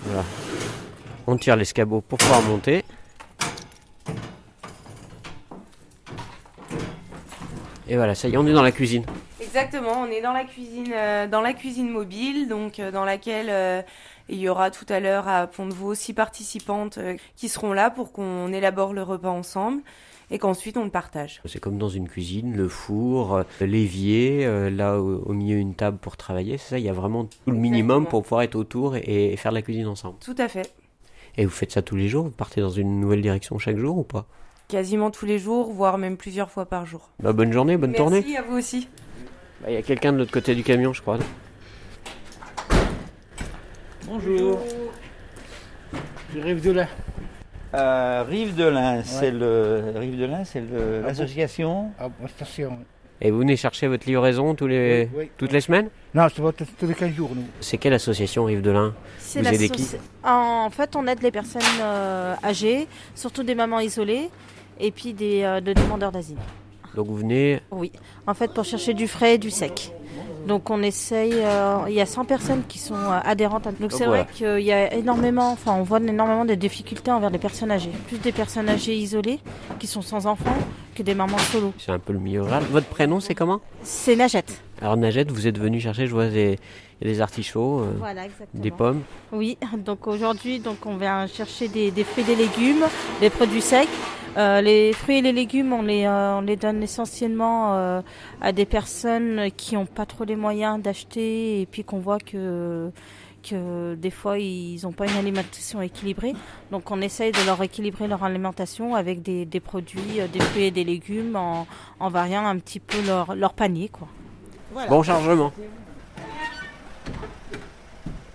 Voilà. 0.00 0.24
On 1.26 1.36
tire 1.36 1.56
l'escabeau 1.56 2.00
pour 2.00 2.18
pouvoir 2.18 2.42
monter. 2.42 2.84
Et 7.88 7.96
voilà, 7.96 8.14
ça 8.14 8.28
y 8.28 8.34
est, 8.34 8.36
on 8.36 8.46
est 8.46 8.52
dans 8.52 8.62
la 8.62 8.72
cuisine. 8.72 9.04
Exactement, 9.40 10.00
on 10.00 10.06
est 10.06 10.22
dans 10.22 10.32
la 10.32 10.44
cuisine, 10.44 10.94
dans 11.30 11.42
la 11.42 11.52
cuisine 11.52 11.90
mobile, 11.90 12.48
donc 12.48 12.80
dans 12.80 13.04
laquelle 13.04 13.84
il 14.28 14.38
y 14.38 14.48
aura 14.48 14.70
tout 14.70 14.86
à 14.88 15.00
l'heure 15.00 15.28
à 15.28 15.46
Pont-de-Vaux 15.46 15.94
six 15.94 16.14
participantes 16.14 16.98
euh, 16.98 17.16
qui 17.36 17.48
seront 17.48 17.72
là 17.72 17.90
pour 17.90 18.12
qu'on 18.12 18.52
élabore 18.52 18.94
le 18.94 19.02
repas 19.02 19.28
ensemble 19.28 19.82
et 20.30 20.38
qu'ensuite 20.38 20.78
on 20.78 20.84
le 20.84 20.90
partage. 20.90 21.42
C'est 21.44 21.60
comme 21.60 21.76
dans 21.76 21.90
une 21.90 22.08
cuisine, 22.08 22.56
le 22.56 22.68
four, 22.68 23.34
euh, 23.34 23.42
l'évier, 23.60 24.46
euh, 24.46 24.70
là 24.70 24.98
au, 24.98 25.32
milieu 25.32 25.58
une 25.58 25.74
table 25.74 25.98
pour 25.98 26.16
travailler, 26.16 26.56
c'est 26.56 26.70
ça, 26.70 26.78
il 26.78 26.84
y 26.84 26.88
a 26.88 26.94
vraiment 26.94 27.26
tout 27.26 27.50
le 27.50 27.56
minimum 27.56 28.06
pour 28.06 28.22
pouvoir 28.22 28.42
être 28.42 28.54
autour 28.54 28.96
et, 28.96 29.36
faire 29.36 29.52
de 29.52 29.56
la 29.56 29.62
cuisine 29.62 29.86
ensemble. 29.86 30.16
Tout 30.24 30.36
à 30.38 30.48
fait. 30.48 30.72
Et 31.36 31.44
vous 31.44 31.50
faites 31.50 31.72
ça 31.72 31.82
tous 31.82 31.96
les 31.96 32.08
jours 32.08 32.24
Vous 32.24 32.30
partez 32.30 32.60
dans 32.60 32.70
une 32.70 33.00
nouvelle 33.00 33.20
direction 33.20 33.58
chaque 33.58 33.76
jour 33.76 33.98
ou 33.98 34.04
pas? 34.04 34.26
Quasiment 34.68 35.10
tous 35.10 35.26
les 35.26 35.38
jours, 35.38 35.72
voire 35.72 35.98
même 35.98 36.16
plusieurs 36.16 36.50
fois 36.50 36.64
par 36.64 36.86
jour. 36.86 37.10
Bah, 37.22 37.32
bonne 37.32 37.52
journée, 37.52 37.76
bonne 37.76 37.92
tournée. 37.92 38.20
Merci 38.20 38.36
à 38.36 38.42
vous 38.42 38.56
aussi. 38.56 38.88
Bah, 39.60 39.66
il 39.68 39.74
y 39.74 39.76
a 39.76 39.82
quelqu'un 39.82 40.12
de 40.12 40.18
l'autre 40.18 40.32
côté 40.32 40.54
du 40.54 40.62
camion, 40.62 40.92
je 40.92 41.02
crois. 41.02 41.18
Bonjour. 44.06 44.58
Rive 46.34 46.62
de 46.62 46.70
l'Ain. 46.72 46.88
Euh, 47.74 48.24
Rive 48.28 48.54
de 48.54 48.64
l'Ain, 48.64 49.02
c'est 49.04 49.30
le 49.30 49.92
Rive 49.96 50.18
de 50.18 50.24
l'Ain, 50.24 50.44
c'est 50.44 50.62
ah 50.62 51.06
l'association? 51.06 51.90
station. 52.28 52.78
Et 53.20 53.30
vous 53.30 53.38
venez 53.38 53.56
chercher 53.56 53.86
votre 53.86 54.06
livraison 54.06 54.54
tous 54.54 54.66
les, 54.66 55.08
toutes 55.38 55.52
les 55.52 55.60
semaines? 55.60 55.88
Non, 56.14 56.26
c'est 56.28 56.42
tous 56.78 56.86
les 56.86 56.94
15 56.94 57.12
jours, 57.12 57.30
nous. 57.34 57.44
C'est 57.60 57.78
quelle 57.78 57.94
association 57.94 58.44
Rive 58.44 58.60
de 58.60 58.70
l'Ain 58.70 58.94
Vous 59.34 59.48
aidez 59.48 59.68
qui? 59.68 59.86
En 60.22 60.68
fait, 60.70 60.96
on 60.96 61.06
aide 61.06 61.22
les 61.22 61.30
personnes 61.30 61.62
euh, 61.80 62.34
âgées, 62.42 62.86
surtout 63.14 63.42
des 63.42 63.54
mamans 63.54 63.80
isolées, 63.80 64.30
et 64.80 64.90
puis 64.90 65.12
des 65.12 65.42
euh, 65.42 65.60
demandeurs 65.60 66.12
d'asile. 66.12 66.38
Donc 66.94 67.06
vous 67.06 67.16
venez 67.16 67.60
Oui, 67.70 67.90
en 68.26 68.34
fait, 68.34 68.52
pour 68.52 68.64
chercher 68.64 68.94
du 68.94 69.08
frais 69.08 69.34
et 69.34 69.38
du 69.38 69.50
sec. 69.50 69.92
Donc 70.46 70.68
on 70.68 70.82
essaye, 70.82 71.32
euh, 71.34 71.78
il 71.88 71.94
y 71.94 72.00
a 72.00 72.06
100 72.06 72.26
personnes 72.26 72.62
qui 72.68 72.78
sont 72.78 72.94
euh, 72.94 73.18
adhérentes. 73.24 73.66
Donc 73.80 73.92
c'est 73.92 74.04
vrai 74.04 74.26
qu'il 74.32 74.60
y 74.60 74.72
a 74.72 74.92
énormément, 74.92 75.50
enfin 75.52 75.74
on 75.78 75.82
voit 75.82 76.00
énormément 76.00 76.44
de 76.44 76.54
difficultés 76.54 77.10
envers 77.10 77.30
les 77.30 77.38
personnes 77.38 77.70
âgées. 77.70 77.90
Plus 78.08 78.18
des 78.18 78.32
personnes 78.32 78.68
âgées 78.68 78.94
isolées 78.94 79.40
qui 79.78 79.86
sont 79.86 80.02
sans 80.02 80.26
enfants 80.26 80.56
que 80.94 81.02
des 81.02 81.14
mamans 81.14 81.38
solo. 81.38 81.72
C'est 81.78 81.92
un 81.92 81.98
peu 81.98 82.12
le 82.12 82.18
milieu 82.18 82.42
rural. 82.42 82.62
Votre 82.70 82.86
prénom 82.86 83.20
c'est 83.20 83.34
comment? 83.34 83.60
C'est 83.82 84.16
Najette. 84.16 84.60
Alors 84.82 84.96
Najette, 84.96 85.30
vous 85.32 85.46
êtes 85.46 85.58
venu 85.58 85.80
chercher, 85.80 86.06
je 86.06 86.12
vois 86.12 86.28
des, 86.28 86.58
des 87.00 87.20
artichauts, 87.22 87.80
euh, 87.80 88.26
des 88.52 88.70
pommes. 88.70 89.02
Oui, 89.32 89.56
donc 89.78 90.06
aujourd'hui 90.06 90.58
donc 90.58 90.84
on 90.84 90.96
vient 90.96 91.26
chercher 91.26 91.68
des, 91.68 91.90
des 91.90 92.04
fruits, 92.04 92.24
des 92.24 92.36
légumes, 92.36 92.84
des 93.20 93.30
produits 93.30 93.62
secs. 93.62 93.88
Euh, 94.36 94.60
les 94.60 94.92
fruits 94.92 95.18
et 95.18 95.22
les 95.22 95.32
légumes, 95.32 95.72
on 95.72 95.82
les, 95.82 96.06
euh, 96.06 96.38
on 96.38 96.40
les 96.40 96.56
donne 96.56 96.82
essentiellement 96.82 97.74
euh, 97.74 98.02
à 98.40 98.50
des 98.50 98.64
personnes 98.64 99.48
qui 99.56 99.76
n'ont 99.76 99.86
pas 99.86 100.06
trop 100.06 100.24
les 100.24 100.34
moyens 100.34 100.82
d'acheter 100.82 101.60
et 101.60 101.66
puis 101.66 101.84
qu'on 101.84 102.00
voit 102.00 102.18
que, 102.18 102.90
que 103.48 103.94
des 103.94 104.10
fois 104.10 104.38
ils 104.38 104.80
n'ont 104.82 104.92
pas 104.92 105.06
une 105.06 105.16
alimentation 105.16 105.80
équilibrée. 105.82 106.34
Donc 106.72 106.90
on 106.90 107.00
essaye 107.00 107.30
de 107.30 107.46
leur 107.46 107.62
équilibrer 107.62 108.08
leur 108.08 108.24
alimentation 108.24 108.96
avec 108.96 109.22
des, 109.22 109.44
des 109.44 109.60
produits, 109.60 110.20
des 110.32 110.40
fruits 110.40 110.64
et 110.64 110.70
des 110.72 110.84
légumes 110.84 111.36
en, 111.36 111.66
en 112.00 112.08
variant 112.08 112.44
un 112.44 112.58
petit 112.58 112.80
peu 112.80 112.98
leur, 113.06 113.36
leur 113.36 113.52
panier. 113.52 113.88
Quoi. 113.88 114.08
Bon 114.88 115.02
chargement. 115.04 115.52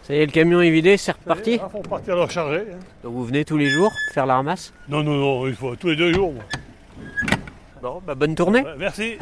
Ça 0.09 0.15
y 0.15 0.21
est, 0.21 0.25
le 0.25 0.31
camion 0.31 0.59
est 0.59 0.71
vidé, 0.71 0.97
c'est 0.97 1.11
reparti 1.11 1.51
Il 1.53 1.59
faut 1.71 1.87
partir 1.87 2.15
le 2.15 2.23
recharger. 2.23 2.63
Donc 3.03 3.13
vous 3.13 3.25
venez 3.25 3.45
tous 3.45 3.57
les 3.57 3.69
jours 3.69 3.91
faire 4.11 4.25
la 4.25 4.37
ramasse? 4.37 4.73
Non, 4.87 5.03
non, 5.03 5.13
non, 5.13 5.47
il 5.47 5.53
faut 5.53 5.75
tous 5.75 5.89
les 5.89 5.95
deux 5.95 6.11
jours. 6.11 6.33
Bon, 7.79 8.01
bah 8.03 8.15
bonne 8.15 8.33
tournée. 8.33 8.63
merci. 8.79 9.19